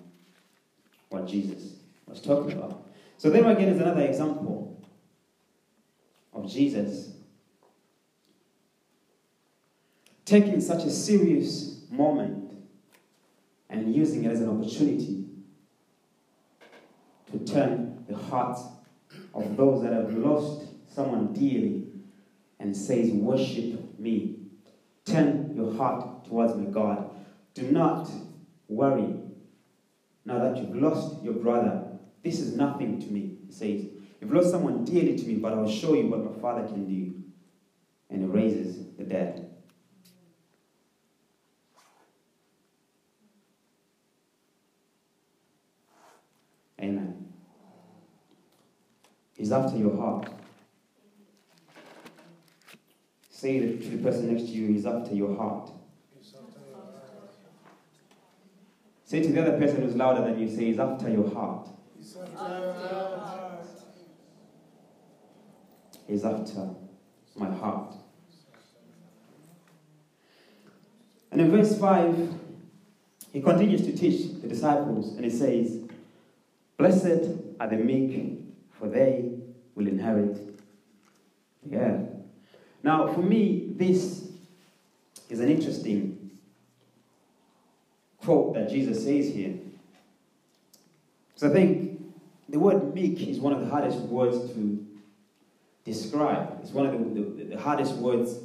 what 1.08 1.26
Jesus 1.26 1.76
was 2.06 2.20
talking 2.20 2.52
about. 2.52 2.86
So 3.16 3.30
there 3.30 3.48
again 3.48 3.68
is 3.68 3.80
another 3.80 4.02
example 4.02 4.63
Jesus 6.48 7.14
taking 10.24 10.60
such 10.60 10.84
a 10.84 10.90
serious 10.90 11.84
moment 11.90 12.52
and 13.68 13.94
using 13.94 14.24
it 14.24 14.32
as 14.32 14.40
an 14.40 14.48
opportunity 14.48 15.26
to 17.30 17.38
turn 17.40 18.04
the 18.08 18.16
hearts 18.16 18.62
of 19.34 19.56
those 19.56 19.82
that 19.82 19.92
have 19.92 20.12
lost 20.14 20.66
someone 20.94 21.32
dearly 21.32 21.86
and 22.60 22.76
says, 22.76 23.10
Worship 23.10 23.98
me. 23.98 24.36
Turn 25.04 25.52
your 25.54 25.74
heart 25.74 26.24
towards 26.24 26.54
my 26.54 26.64
God. 26.70 27.10
Do 27.52 27.70
not 27.70 28.10
worry 28.68 29.16
now 30.24 30.38
that 30.38 30.56
you've 30.56 30.74
lost 30.74 31.22
your 31.22 31.34
brother. 31.34 31.84
This 32.22 32.40
is 32.40 32.56
nothing 32.56 33.00
to 33.00 33.06
me, 33.12 33.36
he 33.46 33.52
says. 33.52 33.86
You've 34.24 34.32
lost 34.32 34.52
someone 34.52 34.86
dearly 34.86 35.18
to 35.18 35.26
me, 35.26 35.34
but 35.34 35.52
I'll 35.52 35.68
show 35.68 35.92
you 35.92 36.06
what 36.06 36.24
my 36.24 36.40
father 36.40 36.66
can 36.66 36.86
do. 36.86 37.12
And 38.08 38.22
he 38.22 38.26
raises 38.26 38.86
the 38.96 39.04
dead. 39.04 39.50
Amen. 46.80 47.34
He's 49.36 49.52
after 49.52 49.76
your 49.76 49.94
heart. 49.94 50.30
Say 53.28 53.58
to 53.58 53.90
the 53.90 54.02
person 54.02 54.32
next 54.32 54.44
to 54.44 54.52
you, 54.52 54.68
He's 54.68 54.86
after 54.86 55.14
your 55.14 55.36
heart. 55.36 55.70
Say 59.04 59.22
to 59.22 59.28
the 59.28 59.42
other 59.42 59.58
person 59.58 59.82
who's 59.82 59.94
louder 59.94 60.22
than 60.22 60.38
you, 60.40 60.48
say, 60.48 60.64
He's 60.64 60.78
after 60.78 61.10
your 61.10 61.30
heart. 61.30 61.68
He's 61.98 62.16
after 62.16 62.32
your 62.32 62.72
heart 63.18 63.53
my 67.36 67.50
heart. 67.50 67.94
And 71.30 71.40
in 71.40 71.50
verse 71.50 71.78
5, 71.78 72.32
he 73.32 73.40
continues 73.40 73.82
to 73.82 73.96
teach 73.96 74.40
the 74.40 74.46
disciples, 74.46 75.16
and 75.16 75.24
he 75.24 75.30
says, 75.30 75.80
Blessed 76.76 77.30
are 77.58 77.68
the 77.68 77.76
meek, 77.76 78.38
for 78.78 78.88
they 78.88 79.32
will 79.74 79.88
inherit 79.88 80.38
the 81.64 81.76
earth. 81.76 82.08
Now, 82.82 83.12
for 83.12 83.22
me, 83.22 83.72
this 83.76 84.28
is 85.28 85.40
an 85.40 85.48
interesting 85.48 86.30
quote 88.18 88.54
that 88.54 88.70
Jesus 88.70 89.04
says 89.04 89.34
here. 89.34 89.54
Because 91.34 91.50
I 91.50 91.52
think 91.52 92.00
the 92.48 92.58
word 92.58 92.94
meek 92.94 93.26
is 93.26 93.40
one 93.40 93.52
of 93.52 93.60
the 93.60 93.66
hardest 93.66 93.98
words 94.00 94.52
to 94.52 94.86
describe. 95.84 96.58
It's 96.62 96.72
one 96.72 96.86
of 96.86 96.92
the, 96.92 97.20
the, 97.20 97.44
the 97.56 97.60
hardest 97.60 97.94
words 97.96 98.38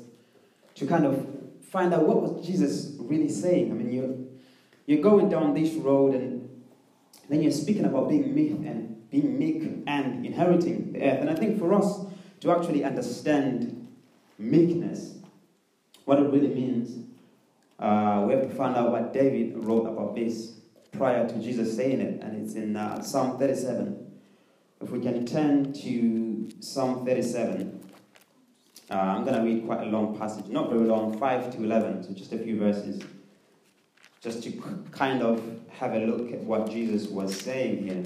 to 0.75 0.85
kind 0.85 1.05
of 1.05 1.27
find 1.61 1.93
out 1.93 2.05
what 2.05 2.21
was 2.21 2.45
Jesus 2.45 2.95
really 2.99 3.29
saying. 3.29 3.71
I 3.71 3.73
mean, 3.73 3.91
you're, 3.91 4.15
you're 4.85 5.03
going 5.03 5.29
down 5.29 5.53
this 5.53 5.73
road 5.73 6.15
and 6.15 6.49
then 7.29 7.41
you're 7.41 7.51
speaking 7.51 7.85
about 7.85 8.09
being 8.09 8.33
meek 8.33 8.51
and 8.51 9.09
being 9.09 9.37
meek 9.37 9.83
and 9.87 10.25
inheriting 10.25 10.93
the 10.93 11.03
earth. 11.03 11.21
And 11.21 11.29
I 11.29 11.35
think 11.35 11.59
for 11.59 11.73
us 11.73 12.05
to 12.41 12.51
actually 12.51 12.83
understand 12.83 13.87
meekness, 14.37 15.15
what 16.05 16.19
it 16.19 16.29
really 16.31 16.47
means, 16.47 17.05
uh, 17.79 18.25
we 18.27 18.33
have 18.33 18.49
to 18.49 18.55
find 18.55 18.75
out 18.75 18.91
what 18.91 19.13
David 19.13 19.63
wrote 19.63 19.85
about 19.85 20.15
this 20.15 20.53
prior 20.91 21.27
to 21.27 21.35
Jesus 21.39 21.75
saying 21.75 22.01
it, 22.01 22.21
and 22.21 22.43
it's 22.43 22.55
in 22.55 22.75
uh, 22.75 23.01
Psalm 23.01 23.37
37. 23.37 24.08
If 24.81 24.91
we 24.91 25.01
can 25.01 25.25
turn 25.25 25.73
to 25.73 26.49
Psalm 26.61 27.05
37. 27.05 27.79
Uh, 28.91 28.95
I'm 28.95 29.23
going 29.23 29.35
to 29.35 29.43
read 29.43 29.65
quite 29.65 29.81
a 29.81 29.89
long 29.89 30.17
passage, 30.17 30.47
not 30.47 30.69
very 30.69 30.85
long, 30.85 31.17
5 31.17 31.55
to 31.55 31.63
11, 31.63 32.03
so 32.03 32.13
just 32.13 32.33
a 32.33 32.39
few 32.39 32.57
verses, 32.57 33.03
just 34.19 34.41
to 34.43 34.51
kind 34.91 35.21
of 35.21 35.43
have 35.69 35.93
a 35.93 35.99
look 35.99 36.31
at 36.31 36.39
what 36.39 36.71
Jesus 36.71 37.07
was 37.07 37.39
saying 37.39 37.83
here 37.83 38.03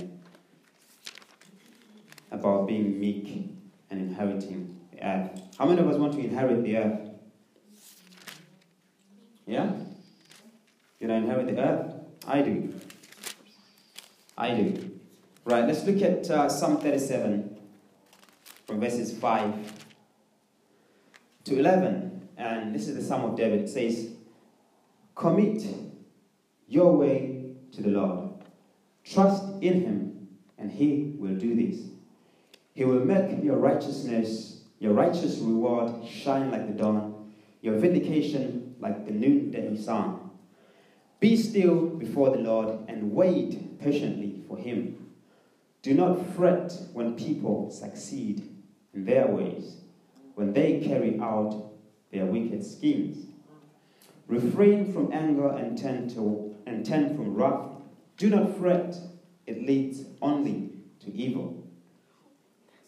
about 2.32 2.68
being 2.68 3.00
meek 3.00 3.50
and 3.90 4.02
inheriting 4.02 4.78
the 4.92 5.06
earth. 5.08 5.42
How 5.58 5.66
many 5.66 5.80
of 5.80 5.88
us 5.88 5.96
want 5.96 6.14
to 6.14 6.20
inherit 6.20 6.64
the 6.64 6.78
earth? 6.78 7.10
Yeah? 9.48 9.72
You 11.00 11.08
know, 11.08 11.16
inherit 11.16 11.48
the 11.48 11.62
earth? 11.62 11.94
I 12.28 12.42
do. 12.42 12.74
I 14.38 14.54
do. 14.56 14.93
Right, 15.46 15.66
let's 15.68 15.84
look 15.84 16.02
at 16.02 16.32
uh, 16.32 16.48
Psalm 16.48 16.78
37 16.78 17.58
from 18.66 18.80
verses 18.80 19.12
5 19.18 19.84
to 21.44 21.60
11. 21.60 22.30
And 22.38 22.74
this 22.74 22.88
is 22.88 22.96
the 22.96 23.04
Psalm 23.04 23.26
of 23.30 23.36
David. 23.36 23.60
It 23.60 23.70
says, 23.70 24.12
Commit 25.16 25.66
your 26.70 26.96
way 26.96 27.56
to 27.74 27.82
the 27.82 27.90
Lord. 27.90 28.30
Trust 29.04 29.44
in 29.60 29.82
him, 29.82 30.28
and 30.58 30.72
he 30.72 31.14
will 31.18 31.36
do 31.36 31.54
this. 31.56 31.88
He 32.74 32.86
will 32.86 33.04
make 33.04 33.44
your 33.44 33.58
righteousness, 33.58 34.62
your 34.80 34.94
righteous 34.94 35.40
reward 35.40 36.08
shine 36.08 36.52
like 36.52 36.68
the 36.68 36.82
dawn, 36.82 37.34
your 37.62 37.78
vindication 37.80 38.76
like 38.80 39.06
the 39.06 39.12
noonday 39.12 39.76
sun. 39.76 40.30
Be 41.20 41.36
still 41.36 41.88
before 41.88 42.30
the 42.30 42.42
Lord 42.42 42.86
and 42.88 43.12
wait 43.12 43.78
patiently 43.82 44.42
for 44.48 44.58
him. 44.58 45.03
Do 45.84 45.94
not 45.94 46.26
fret 46.36 46.74
when 46.94 47.16
people 47.16 47.70
succeed 47.70 48.50
in 48.94 49.06
their 49.06 49.28
ways 49.28 49.84
when 50.36 50.54
they 50.54 50.80
carry 50.80 51.20
out 51.20 51.72
their 52.12 52.26
wicked 52.26 52.66
schemes. 52.66 53.28
Refrain 54.28 54.92
from 54.94 55.12
anger 55.12 55.50
and 55.50 55.78
turn, 55.78 56.10
to, 56.10 56.56
and 56.66 56.86
turn 56.86 57.16
from 57.16 57.36
wrath. 57.36 57.70
Do 58.18 58.30
not 58.30 58.58
fret, 58.58 58.98
it 59.46 59.66
leads 59.66 60.06
only 60.22 60.72
to 61.02 61.14
evil. 61.14 61.68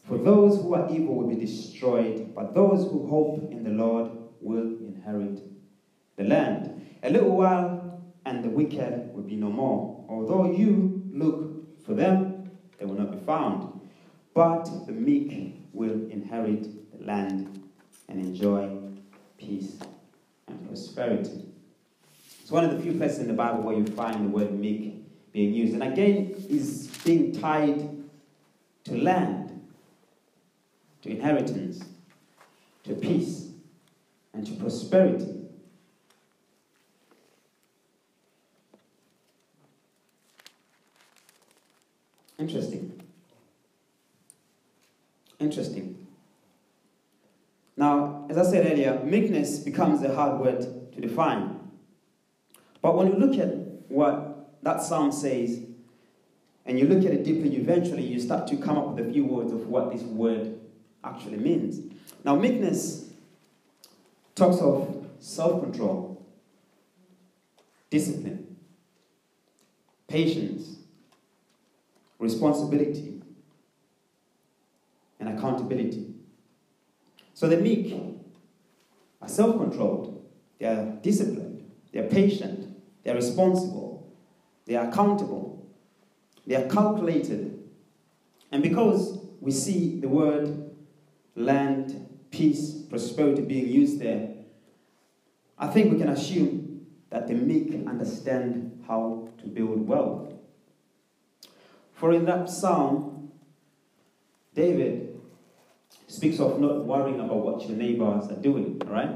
For 0.03 0.17
those 0.17 0.61
who 0.61 0.73
are 0.75 0.89
evil 0.89 1.15
will 1.15 1.27
be 1.27 1.35
destroyed, 1.35 2.33
but 2.33 2.53
those 2.53 2.83
who 2.83 3.07
hope 3.07 3.51
in 3.51 3.63
the 3.63 3.71
Lord 3.71 4.11
will 4.39 4.77
inherit 4.79 5.41
the 6.15 6.23
land. 6.23 6.87
A 7.03 7.09
little 7.09 7.35
while, 7.35 8.01
and 8.25 8.43
the 8.43 8.49
wicked 8.49 9.13
will 9.13 9.23
be 9.23 9.35
no 9.35 9.49
more. 9.49 10.05
Although 10.07 10.55
you 10.55 11.03
look 11.11 11.83
for 11.85 11.93
them, 11.93 12.24
they 12.77 12.85
will 12.85 12.95
not 12.95 13.11
be 13.11 13.25
found. 13.25 13.79
But 14.33 14.65
the 14.85 14.91
meek 14.91 15.55
will 15.73 16.09
inherit 16.09 16.63
the 16.97 17.05
land 17.05 17.63
and 18.09 18.19
enjoy 18.19 18.69
peace 19.37 19.77
and 20.47 20.67
prosperity. 20.67 21.45
It's 22.41 22.51
one 22.51 22.63
of 22.63 22.75
the 22.75 22.79
few 22.79 22.93
places 22.93 23.19
in 23.19 23.27
the 23.27 23.33
Bible 23.33 23.61
where 23.61 23.75
you 23.75 23.85
find 23.85 24.25
the 24.25 24.29
word 24.29 24.51
meek 24.51 25.03
being 25.31 25.53
used. 25.53 25.73
And 25.73 25.83
again, 25.83 26.35
is 26.49 26.87
being 27.03 27.31
tied 27.31 27.89
to 28.85 28.97
land, 28.97 29.67
to 31.01 31.09
inheritance, 31.09 31.83
to 32.83 32.93
peace, 32.93 33.49
and 34.33 34.45
to 34.45 34.53
prosperity. 34.53 35.34
Interesting. 42.37 43.01
Interesting. 45.39 46.07
Now, 47.77 48.25
as 48.29 48.37
I 48.37 48.43
said 48.43 48.71
earlier, 48.71 49.01
meekness 49.03 49.59
becomes 49.59 50.01
a 50.03 50.13
hard 50.13 50.39
word 50.39 50.61
to 50.93 51.01
define. 51.01 51.59
But 52.81 52.95
when 52.95 53.07
you 53.07 53.13
look 53.13 53.37
at 53.37 53.49
what 53.89 54.53
that 54.63 54.81
psalm 54.81 55.11
says, 55.11 55.61
and 56.65 56.79
you 56.79 56.87
look 56.87 57.05
at 57.05 57.11
it 57.11 57.23
deeply, 57.23 57.55
eventually 57.57 58.03
you 58.03 58.19
start 58.19 58.47
to 58.47 58.57
come 58.57 58.77
up 58.77 58.87
with 58.87 59.05
a 59.07 59.11
few 59.11 59.25
words 59.25 59.51
of 59.51 59.67
what 59.67 59.91
this 59.91 60.01
word 60.01 60.59
actually 61.03 61.37
means. 61.37 61.93
Now, 62.23 62.35
meekness 62.35 63.11
talks 64.33 64.57
of 64.61 65.05
self 65.19 65.61
control, 65.61 66.25
discipline, 67.89 68.57
patience, 70.07 70.74
responsibility, 72.25 73.21
and 75.19 75.29
accountability. 75.29 76.13
So 77.33 77.47
the 77.47 77.57
meek 77.57 77.93
are 79.21 79.27
self 79.27 79.57
controlled, 79.57 80.25
they 80.59 80.65
are 80.65 80.85
disciplined, 81.01 81.69
they 81.91 81.99
are 81.99 82.07
patient, 82.07 82.67
they 83.03 83.11
are 83.11 83.15
responsible, 83.15 84.13
they 84.65 84.75
are 84.75 84.89
accountable, 84.89 85.67
they 86.45 86.55
are 86.55 86.67
calculated. 86.69 87.59
And 88.51 88.63
because 88.63 89.19
we 89.41 89.51
see 89.51 89.99
the 89.99 90.07
word 90.07 90.71
land, 91.35 92.07
peace, 92.31 92.73
prosperity 92.89 93.41
being 93.41 93.67
used 93.67 93.99
there, 93.99 94.29
I 95.57 95.67
think 95.67 95.91
we 95.91 95.97
can 95.97 96.09
assume 96.09 96.85
that 97.09 97.27
the 97.27 97.33
meek 97.33 97.73
understand 97.87 98.83
how 98.87 99.29
to 99.39 99.47
build 99.47 99.87
wealth. 99.87 100.34
For 101.95 102.13
in 102.13 102.25
that 102.25 102.49
psalm, 102.49 103.31
David 104.53 105.19
speaks 106.07 106.39
of 106.39 106.59
not 106.59 106.85
worrying 106.85 107.19
about 107.19 107.37
what 107.37 107.67
your 107.67 107.77
neighbors 107.77 108.29
are 108.29 108.41
doing, 108.41 108.81
right? 108.85 109.09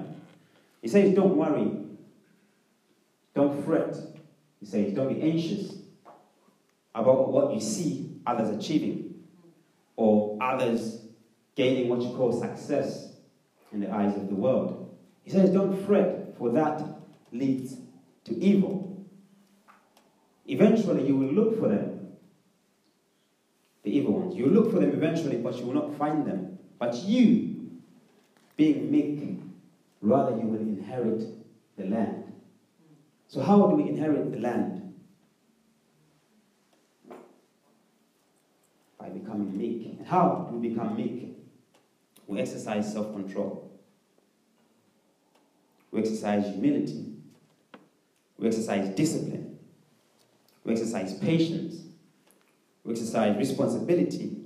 He 0.81 0.87
says, 0.87 1.13
don't 1.13 1.35
worry. 1.35 1.71
Don't 3.35 3.63
fret. 3.65 3.95
He 4.59 4.65
says, 4.65 4.93
don't 4.93 5.13
be 5.13 5.21
anxious 5.21 5.75
about 6.95 7.31
what 7.31 7.53
you 7.53 7.61
see 7.61 8.19
others 8.25 8.49
achieving 8.49 9.23
or 9.95 10.37
others 10.41 11.01
gaining 11.55 11.89
what 11.89 12.01
you 12.01 12.09
call 12.15 12.31
success 12.31 13.11
in 13.71 13.81
the 13.81 13.91
eyes 13.91 14.15
of 14.15 14.29
the 14.29 14.35
world. 14.35 14.97
He 15.23 15.31
says, 15.31 15.49
don't 15.51 15.85
fret, 15.85 16.37
for 16.37 16.49
that 16.51 16.81
leads 17.31 17.75
to 18.23 18.35
evil. 18.35 19.05
Eventually, 20.47 21.05
you 21.05 21.15
will 21.15 21.31
look 21.31 21.59
for 21.59 21.67
them, 21.67 21.98
the 23.83 23.95
evil 23.95 24.19
ones. 24.19 24.35
You 24.35 24.47
look 24.47 24.71
for 24.71 24.79
them 24.79 24.91
eventually, 24.91 25.37
but 25.37 25.55
you 25.57 25.65
will 25.65 25.73
not 25.73 25.95
find 25.97 26.25
them. 26.25 26.57
But 26.77 26.95
you, 26.95 27.71
being 28.57 28.91
meek, 28.91 29.39
rather 30.01 30.31
you 30.31 30.45
will 30.45 30.59
inherit 30.59 31.23
the 31.77 31.85
land. 31.85 32.33
So, 33.27 33.41
how 33.41 33.67
do 33.67 33.75
we 33.75 33.87
inherit 33.87 34.31
the 34.31 34.39
land? 34.39 34.93
By 38.97 39.09
becoming 39.09 39.57
meek. 39.57 39.97
And 39.99 40.07
how 40.07 40.47
do 40.49 40.57
we 40.57 40.69
become 40.69 40.95
meek? 40.95 41.37
We 42.27 42.39
exercise 42.39 42.91
self 42.91 43.11
control, 43.13 43.71
we 45.91 45.99
exercise 46.01 46.45
humility, 46.45 47.15
we 48.37 48.47
exercise 48.47 48.87
discipline, 48.95 49.57
we 50.63 50.73
exercise 50.73 51.15
patience, 51.15 51.88
we 52.83 52.93
exercise 52.93 53.37
responsibility, 53.37 54.37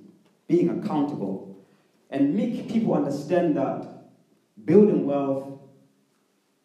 being 0.48 0.70
accountable, 0.70 1.66
and 2.10 2.36
make 2.36 2.70
people 2.70 2.94
understand 2.94 3.58
that 3.58 3.88
building 4.66 5.06
wealth 5.06 5.60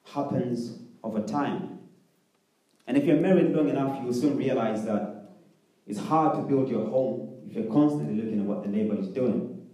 happens 0.04 0.78
over 1.02 1.20
time. 1.20 1.78
And 2.87 2.96
if 2.96 3.04
you're 3.04 3.20
married 3.20 3.54
long 3.54 3.68
enough, 3.68 4.00
you 4.00 4.07
will 4.07 4.14
soon 4.14 4.37
realize 4.37 4.85
that 4.87 5.33
it's 5.87 5.98
hard 5.98 6.37
to 6.37 6.42
build 6.42 6.68
your 6.68 6.87
home 6.87 7.42
if 7.48 7.57
you're 7.57 7.72
constantly 7.72 8.22
looking 8.22 8.40
at 8.40 8.46
what 8.46 8.62
the 8.62 8.68
neighbor 8.68 8.98
is 8.98 9.09
doing. 9.09 9.66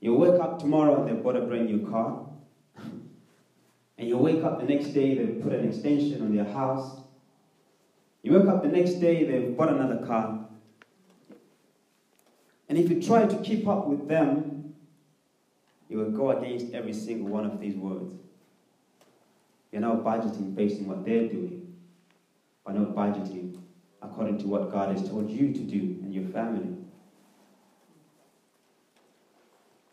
You 0.00 0.14
wake 0.14 0.40
up 0.40 0.58
tomorrow 0.58 1.00
and 1.00 1.08
they've 1.08 1.22
bought 1.22 1.36
a 1.36 1.40
brand 1.40 1.66
new 1.66 1.88
car. 1.88 2.26
and 3.98 4.08
you 4.08 4.18
wake 4.18 4.44
up 4.44 4.60
the 4.60 4.66
next 4.66 4.88
day, 4.88 5.16
they've 5.16 5.40
put 5.42 5.52
an 5.52 5.66
extension 5.66 6.22
on 6.22 6.34
their 6.34 6.44
house. 6.44 7.03
You 8.24 8.32
wake 8.32 8.48
up 8.48 8.62
the 8.62 8.70
next 8.70 8.94
day, 8.94 9.22
they've 9.24 9.54
bought 9.54 9.68
another 9.68 9.98
car. 10.06 10.48
And 12.70 12.78
if 12.78 12.88
you 12.88 13.02
try 13.02 13.26
to 13.26 13.36
keep 13.42 13.68
up 13.68 13.86
with 13.86 14.08
them, 14.08 14.74
you 15.90 15.98
will 15.98 16.10
go 16.10 16.30
against 16.30 16.72
every 16.72 16.94
single 16.94 17.28
one 17.28 17.44
of 17.44 17.60
these 17.60 17.76
words. 17.76 18.14
You're 19.70 19.82
now 19.82 19.96
budgeting 19.96 20.54
based 20.54 20.80
on 20.80 20.86
what 20.86 21.04
they're 21.04 21.28
doing, 21.28 21.74
but 22.64 22.76
not 22.76 22.94
budgeting 22.94 23.58
according 24.00 24.38
to 24.38 24.46
what 24.46 24.72
God 24.72 24.96
has 24.96 25.06
told 25.06 25.30
you 25.30 25.52
to 25.52 25.60
do 25.60 25.98
and 26.02 26.14
your 26.14 26.24
family. 26.24 26.78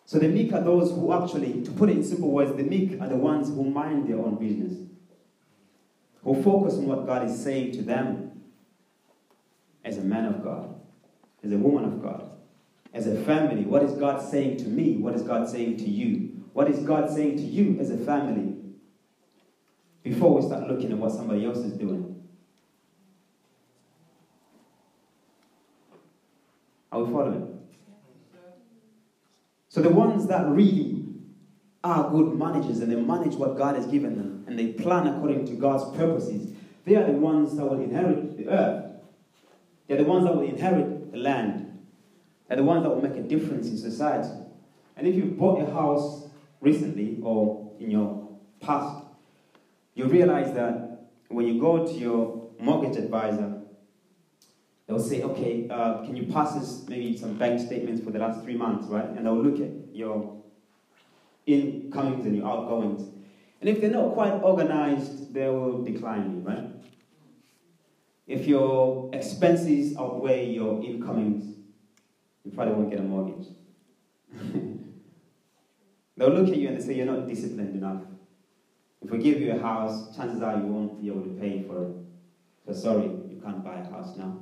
So 0.06 0.20
the 0.20 0.30
meek 0.30 0.54
are 0.54 0.64
those 0.64 0.92
who 0.92 1.12
actually, 1.12 1.64
to 1.64 1.72
put 1.72 1.90
it 1.90 1.98
in 1.98 2.04
simple 2.04 2.32
words, 2.32 2.56
the 2.56 2.64
meek 2.64 3.02
are 3.02 3.10
the 3.10 3.18
ones 3.18 3.50
who 3.50 3.66
mind 3.66 4.08
their 4.08 4.20
own 4.20 4.36
business, 4.36 4.88
who 6.24 6.42
focus 6.42 6.76
on 6.76 6.86
what 6.86 7.06
God 7.06 7.30
is 7.30 7.44
saying 7.44 7.72
to 7.74 7.82
them 7.82 8.42
as 9.84 9.98
a 9.98 10.02
man 10.02 10.26
of 10.26 10.44
God, 10.44 10.76
as 11.44 11.52
a 11.52 11.58
woman 11.58 11.86
of 11.86 12.02
God, 12.02 12.30
as 12.94 13.08
a 13.08 13.22
family. 13.24 13.64
What 13.64 13.84
is 13.84 13.94
God 13.94 14.22
saying 14.22 14.58
to 14.58 14.66
me? 14.66 14.98
What 14.98 15.16
is 15.16 15.24
God 15.24 15.50
saying 15.50 15.78
to 15.78 15.90
you? 15.90 16.46
What 16.54 16.70
is 16.70 16.80
God 16.80 17.10
saying 17.10 17.38
to 17.38 17.44
you 17.44 17.80
as 17.80 17.90
a 17.90 17.98
family? 17.98 18.52
before 20.04 20.40
we 20.40 20.42
start 20.42 20.68
looking 20.68 20.92
at 20.92 20.98
what 20.98 21.12
somebody 21.12 21.46
else 21.46 21.60
is 21.60 21.74
doing. 21.74 22.24
Are 26.92 27.04
we 27.04 27.12
following? 27.12 27.60
So 29.70 29.82
the 29.82 29.90
ones 29.90 30.28
that 30.28 30.48
really 30.48 31.06
are 31.84 32.10
good 32.10 32.38
managers 32.38 32.80
and 32.80 32.92
they 32.92 32.96
manage 32.96 33.36
what 33.36 33.58
God 33.58 33.76
has 33.76 33.86
given 33.86 34.18
them 34.18 34.31
and 34.48 34.58
they 34.58 34.74
plan 34.74 35.08
according 35.08 35.46
to 35.48 35.54
God's 35.54 35.96
purposes, 35.98 36.54
they 36.86 36.96
are 36.96 37.06
the 37.06 37.14
ones 37.14 37.56
that 37.58 37.66
will 37.66 37.82
inherit 37.82 38.38
the 38.38 38.50
earth. 38.50 38.86
They're 39.88 39.98
the 39.98 40.04
ones 40.04 40.26
that 40.26 40.36
will 40.36 40.48
inherit 40.48 41.12
the 41.12 41.18
land. 41.18 41.80
They're 42.48 42.58
the 42.58 42.64
ones 42.64 42.84
that 42.84 42.90
will 42.90 43.02
make 43.02 43.18
a 43.18 43.24
difference 43.24 43.68
in 43.68 43.78
society. 43.78 44.30
And 44.98 45.08
if 45.08 45.16
you've 45.16 45.38
bought 45.38 45.62
a 45.62 45.72
house 45.72 46.28
recently 46.60 47.20
or 47.22 47.72
in 47.80 47.92
your 47.92 48.30
past, 48.60 49.06
you 49.96 50.06
realize 50.06 50.54
that 50.54 51.10
when 51.30 51.48
you 51.48 51.60
go 51.60 51.86
to 51.86 51.94
your 51.94 52.50
mortgage 52.60 52.98
advisor, 52.98 53.62
they'll 54.88 55.00
say, 55.00 55.24
okay, 55.24 55.68
uh, 55.70 56.04
can 56.04 56.16
you 56.16 56.32
pass 56.32 56.56
us 56.56 56.86
maybe 56.88 57.18
some 57.18 57.38
bank 57.38 57.60
statements 57.60 58.04
for 58.04 58.12
the 58.12 58.20
last 58.20 58.44
three 58.44 58.56
months, 58.56 58.88
right? 58.88 59.06
And 59.06 59.26
they'll 59.26 59.42
look 59.42 59.60
at 59.60 59.96
your 59.96 60.42
incomings 61.46 62.26
and 62.26 62.36
your 62.36 62.48
outgoings. 62.48 63.10
And 63.62 63.70
if 63.70 63.80
they're 63.80 63.92
not 63.92 64.14
quite 64.14 64.34
organized, 64.42 65.34
they 65.34 65.48
will 65.48 65.84
decline 65.84 66.36
you, 66.36 66.40
right? 66.42 66.68
If 68.26 68.48
your 68.48 69.12
expenses 69.14 69.96
outweigh 69.96 70.50
your 70.50 70.84
incomings, 70.84 71.56
you 72.44 72.52
probably 72.52 72.74
won't 72.74 72.90
get 72.90 73.00
a 73.00 73.04
mortgage. 73.04 73.50
They'll 76.18 76.30
look 76.30 76.50
at 76.50 76.58
you 76.58 76.70
and 76.70 76.78
they 76.78 76.82
say, 76.84 76.96
You're 76.96 77.06
not 77.06 77.28
disciplined 77.28 77.76
enough. 77.76 78.02
If 79.02 79.12
we 79.12 79.20
give 79.20 79.40
you 79.40 79.52
a 79.52 79.60
house, 79.60 80.16
chances 80.16 80.42
are 80.42 80.58
you 80.58 80.64
won't 80.64 81.00
be 81.00 81.08
able 81.08 81.22
to 81.22 81.30
pay 81.30 81.62
for 81.62 81.84
it. 81.84 81.96
So 82.66 82.74
sorry, 82.74 83.06
you 83.06 83.40
can't 83.44 83.64
buy 83.64 83.76
a 83.76 83.90
house 83.90 84.16
now. 84.18 84.38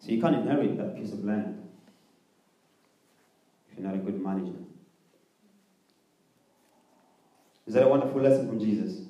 So 0.00 0.10
you 0.10 0.20
can't 0.20 0.36
inherit 0.36 0.76
that 0.78 0.96
piece 0.96 1.12
of 1.12 1.24
land 1.24 1.68
if 3.70 3.78
you're 3.78 3.86
not 3.86 3.94
a 3.94 3.98
good 3.98 4.20
manager. 4.20 4.58
Is 7.70 7.74
that 7.74 7.84
a 7.84 7.88
wonderful 7.88 8.20
lesson 8.20 8.48
from 8.48 8.58
Jesus? 8.58 9.02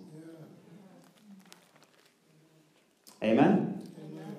Yeah. 3.22 3.30
Amen? 3.30 3.82
Amen? 4.12 4.36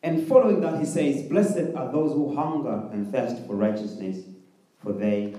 And 0.00 0.28
following 0.28 0.60
that, 0.60 0.78
he 0.78 0.84
says, 0.84 1.28
Blessed 1.28 1.74
are 1.74 1.90
those 1.90 2.12
who 2.12 2.32
hunger 2.36 2.88
and 2.92 3.10
thirst 3.10 3.44
for 3.48 3.56
righteousness, 3.56 4.18
for 4.80 4.92
they 4.92 5.34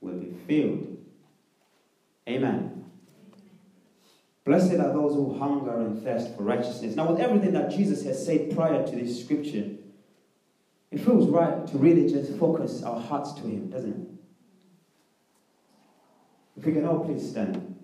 will 0.00 0.14
be 0.14 0.32
filled. 0.46 0.96
Amen. 2.26 2.86
Blessed 4.46 4.72
are 4.72 4.90
those 4.94 5.12
who 5.12 5.38
hunger 5.38 5.80
and 5.82 6.02
thirst 6.02 6.34
for 6.34 6.44
righteousness. 6.44 6.96
Now, 6.96 7.12
with 7.12 7.20
everything 7.20 7.52
that 7.52 7.70
Jesus 7.70 8.04
has 8.04 8.24
said 8.24 8.56
prior 8.56 8.86
to 8.86 8.96
this 8.96 9.22
scripture, 9.22 9.72
it 10.90 11.00
feels 11.00 11.28
right 11.28 11.66
to 11.66 11.76
really 11.76 12.10
just 12.10 12.32
focus 12.38 12.82
our 12.82 12.98
hearts 12.98 13.34
to 13.34 13.42
Him, 13.42 13.68
doesn't 13.68 13.92
it? 13.92 14.21
If 16.56 16.66
we 16.66 16.72
can 16.72 16.84
all 16.86 17.04
please 17.04 17.30
stand. 17.30 17.76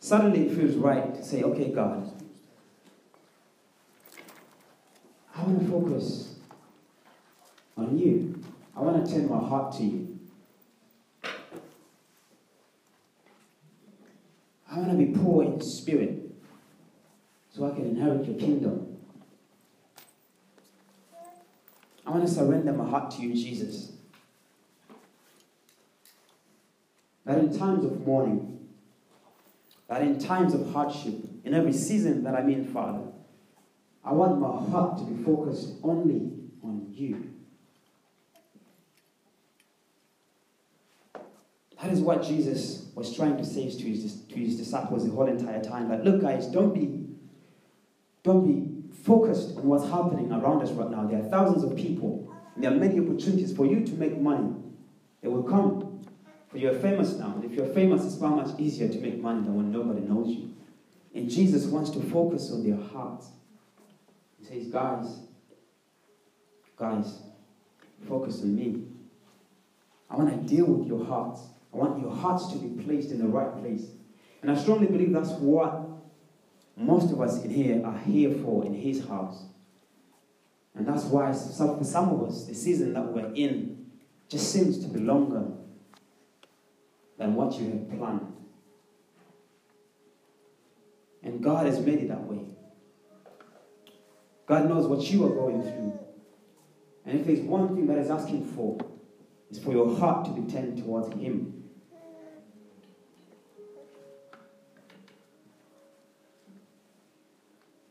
Suddenly 0.00 0.46
it 0.46 0.54
feels 0.54 0.76
right 0.76 1.14
to 1.14 1.24
say, 1.24 1.42
okay, 1.42 1.72
God, 1.72 2.12
I 5.34 5.42
want 5.42 5.60
to 5.60 5.68
focus 5.68 6.36
on 7.76 7.98
you. 7.98 8.40
I 8.76 8.80
want 8.80 9.04
to 9.04 9.12
turn 9.12 9.28
my 9.28 9.38
heart 9.38 9.72
to 9.76 9.82
you. 9.82 10.18
I 14.70 14.78
want 14.78 14.90
to 14.90 14.96
be 14.96 15.06
poor 15.06 15.44
in 15.44 15.60
spirit 15.60 16.30
so 17.50 17.66
I 17.66 17.74
can 17.74 17.86
inherit 17.86 18.26
your 18.26 18.38
kingdom. 18.38 18.98
I 22.06 22.10
want 22.10 22.26
to 22.26 22.32
surrender 22.32 22.72
my 22.72 22.88
heart 22.88 23.10
to 23.12 23.22
you, 23.22 23.34
Jesus. 23.34 23.95
That 27.26 27.38
in 27.38 27.58
times 27.58 27.84
of 27.84 28.06
mourning, 28.06 28.60
that 29.88 30.00
in 30.02 30.18
times 30.18 30.54
of 30.54 30.72
hardship, 30.72 31.14
in 31.44 31.54
every 31.54 31.72
season 31.72 32.22
that 32.24 32.34
I'm 32.34 32.48
in, 32.48 32.64
Father, 32.64 33.02
I 34.04 34.12
want 34.12 34.38
my 34.40 34.70
heart 34.70 34.98
to 34.98 35.04
be 35.04 35.22
focused 35.24 35.74
only 35.82 36.30
on 36.62 36.86
you. 36.92 37.32
That 41.82 41.92
is 41.92 42.00
what 42.00 42.22
Jesus 42.22 42.90
was 42.94 43.14
trying 43.14 43.36
to 43.36 43.44
say 43.44 43.68
to 43.68 43.84
his, 43.84 44.22
to 44.22 44.34
his 44.34 44.56
disciples 44.56 45.04
the 45.04 45.10
whole 45.10 45.26
entire 45.26 45.62
time. 45.62 45.88
That 45.88 46.04
look, 46.04 46.22
guys, 46.22 46.46
don't 46.46 46.72
be, 46.72 47.06
don't 48.22 48.46
be 48.46 48.94
focused 49.04 49.56
on 49.56 49.66
what's 49.66 49.84
happening 49.84 50.32
around 50.32 50.62
us 50.62 50.70
right 50.70 50.90
now. 50.90 51.06
There 51.06 51.20
are 51.20 51.28
thousands 51.28 51.64
of 51.64 51.76
people. 51.76 52.32
There 52.56 52.70
are 52.70 52.74
many 52.74 52.98
opportunities 52.98 53.54
for 53.54 53.66
you 53.66 53.84
to 53.84 53.92
make 53.94 54.18
money. 54.18 54.54
They 55.22 55.28
will 55.28 55.42
come. 55.42 55.85
For 56.56 56.62
you're 56.62 56.78
famous 56.78 57.18
now. 57.18 57.34
And 57.34 57.44
if 57.44 57.52
you're 57.52 57.66
famous, 57.74 58.02
it's 58.02 58.16
far 58.16 58.34
much 58.34 58.58
easier 58.58 58.88
to 58.88 58.98
make 58.98 59.20
money 59.20 59.42
than 59.42 59.56
when 59.56 59.70
nobody 59.70 60.00
knows 60.00 60.28
you. 60.28 60.54
And 61.14 61.28
Jesus 61.28 61.66
wants 61.66 61.90
to 61.90 62.00
focus 62.00 62.50
on 62.50 62.66
their 62.66 62.82
hearts. 62.82 63.28
He 64.38 64.46
says, 64.46 64.68
guys, 64.68 65.18
guys, 66.78 67.18
focus 68.08 68.40
on 68.40 68.56
me. 68.56 68.84
I 70.08 70.16
want 70.16 70.30
to 70.30 70.56
deal 70.56 70.64
with 70.64 70.88
your 70.88 71.04
hearts. 71.04 71.42
I 71.74 71.76
want 71.76 72.00
your 72.00 72.10
hearts 72.10 72.50
to 72.52 72.58
be 72.58 72.82
placed 72.82 73.10
in 73.10 73.18
the 73.18 73.28
right 73.28 73.54
place. 73.60 73.88
And 74.40 74.50
I 74.50 74.56
strongly 74.56 74.86
believe 74.86 75.12
that's 75.12 75.32
what 75.32 75.86
most 76.74 77.12
of 77.12 77.20
us 77.20 77.44
in 77.44 77.50
here 77.50 77.84
are 77.84 77.98
here 77.98 78.32
for 78.42 78.64
in 78.64 78.72
His 78.72 79.06
house. 79.06 79.44
And 80.74 80.88
that's 80.88 81.04
why 81.04 81.32
for 81.32 81.84
some 81.84 82.08
of 82.08 82.22
us, 82.26 82.46
the 82.46 82.54
season 82.54 82.94
that 82.94 83.04
we're 83.12 83.30
in 83.34 83.88
just 84.30 84.50
seems 84.50 84.78
to 84.78 84.88
be 84.88 85.00
longer 85.00 85.52
than 87.18 87.34
what 87.34 87.54
you 87.58 87.70
have 87.70 87.98
planned. 87.98 88.32
And 91.22 91.42
God 91.42 91.66
has 91.66 91.80
made 91.80 92.00
it 92.00 92.08
that 92.08 92.22
way. 92.22 92.44
God 94.46 94.68
knows 94.68 94.86
what 94.86 95.10
you 95.10 95.24
are 95.26 95.34
going 95.34 95.62
through. 95.62 95.98
And 97.04 97.20
if 97.20 97.26
there's 97.26 97.40
one 97.40 97.74
thing 97.74 97.86
that 97.86 97.98
is 97.98 98.10
asking 98.10 98.46
for, 98.54 98.78
is 99.50 99.58
for 99.58 99.72
your 99.72 99.96
heart 99.96 100.24
to 100.26 100.30
be 100.32 100.50
turned 100.50 100.78
towards 100.78 101.12
Him. 101.14 101.64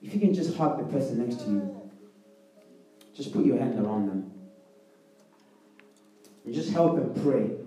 If 0.02 0.14
you 0.14 0.20
can 0.20 0.34
just 0.34 0.56
hug 0.56 0.78
the 0.78 0.86
person 0.86 1.26
next 1.26 1.44
to 1.44 1.50
you, 1.50 1.92
just 3.14 3.34
put 3.34 3.46
your 3.46 3.58
hand 3.58 3.80
around 3.80 4.08
them. 4.08 4.32
And 6.46 6.54
just 6.54 6.72
help 6.72 6.96
them 6.96 7.22
pray. 7.24 7.65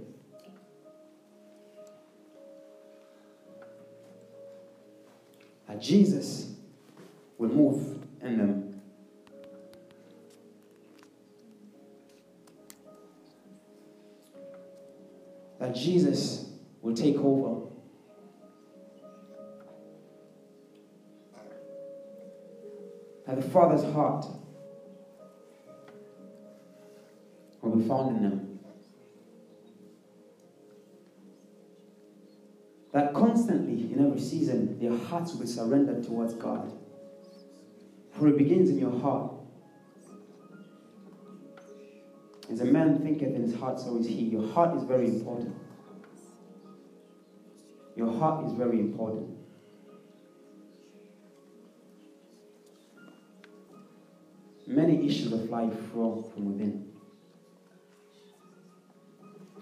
That 5.68 5.82
Jesus 5.82 6.54
will 7.36 7.50
move 7.50 8.02
in 8.22 8.38
them. 8.38 8.80
That 15.60 15.74
Jesus 15.74 16.48
will 16.80 16.94
take 16.94 17.16
over. 17.16 17.66
That 23.26 23.36
the 23.36 23.50
Father's 23.50 23.84
heart 23.92 24.24
will 27.60 27.76
be 27.76 27.86
found 27.86 28.16
in 28.16 28.22
them. 28.22 28.47
Constantly, 33.28 33.92
in 33.92 34.06
every 34.06 34.20
season, 34.20 34.78
their 34.80 34.96
hearts 34.96 35.32
will 35.32 35.40
be 35.40 35.46
surrendered 35.46 36.02
towards 36.02 36.32
God. 36.34 36.72
For 38.12 38.28
it 38.28 38.38
begins 38.38 38.70
in 38.70 38.78
your 38.78 38.98
heart. 39.00 39.32
As 42.50 42.60
a 42.62 42.64
man 42.64 43.00
thinketh 43.00 43.34
in 43.34 43.42
his 43.42 43.54
heart, 43.54 43.78
so 43.78 43.98
is 43.98 44.06
he. 44.06 44.14
Your 44.14 44.50
heart 44.52 44.74
is 44.76 44.84
very 44.84 45.06
important. 45.06 45.54
Your 47.96 48.10
heart 48.18 48.46
is 48.46 48.52
very 48.52 48.80
important. 48.80 49.36
Many 54.66 55.06
issues 55.06 55.32
of 55.32 55.50
life 55.50 55.74
flow 55.92 56.30
from 56.34 56.46
within. 56.52 56.92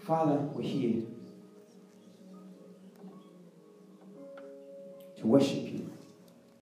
Father, 0.04 0.36
we're 0.54 0.62
here 0.62 1.02
to 5.16 5.26
worship 5.26 5.70
you. 5.72 5.85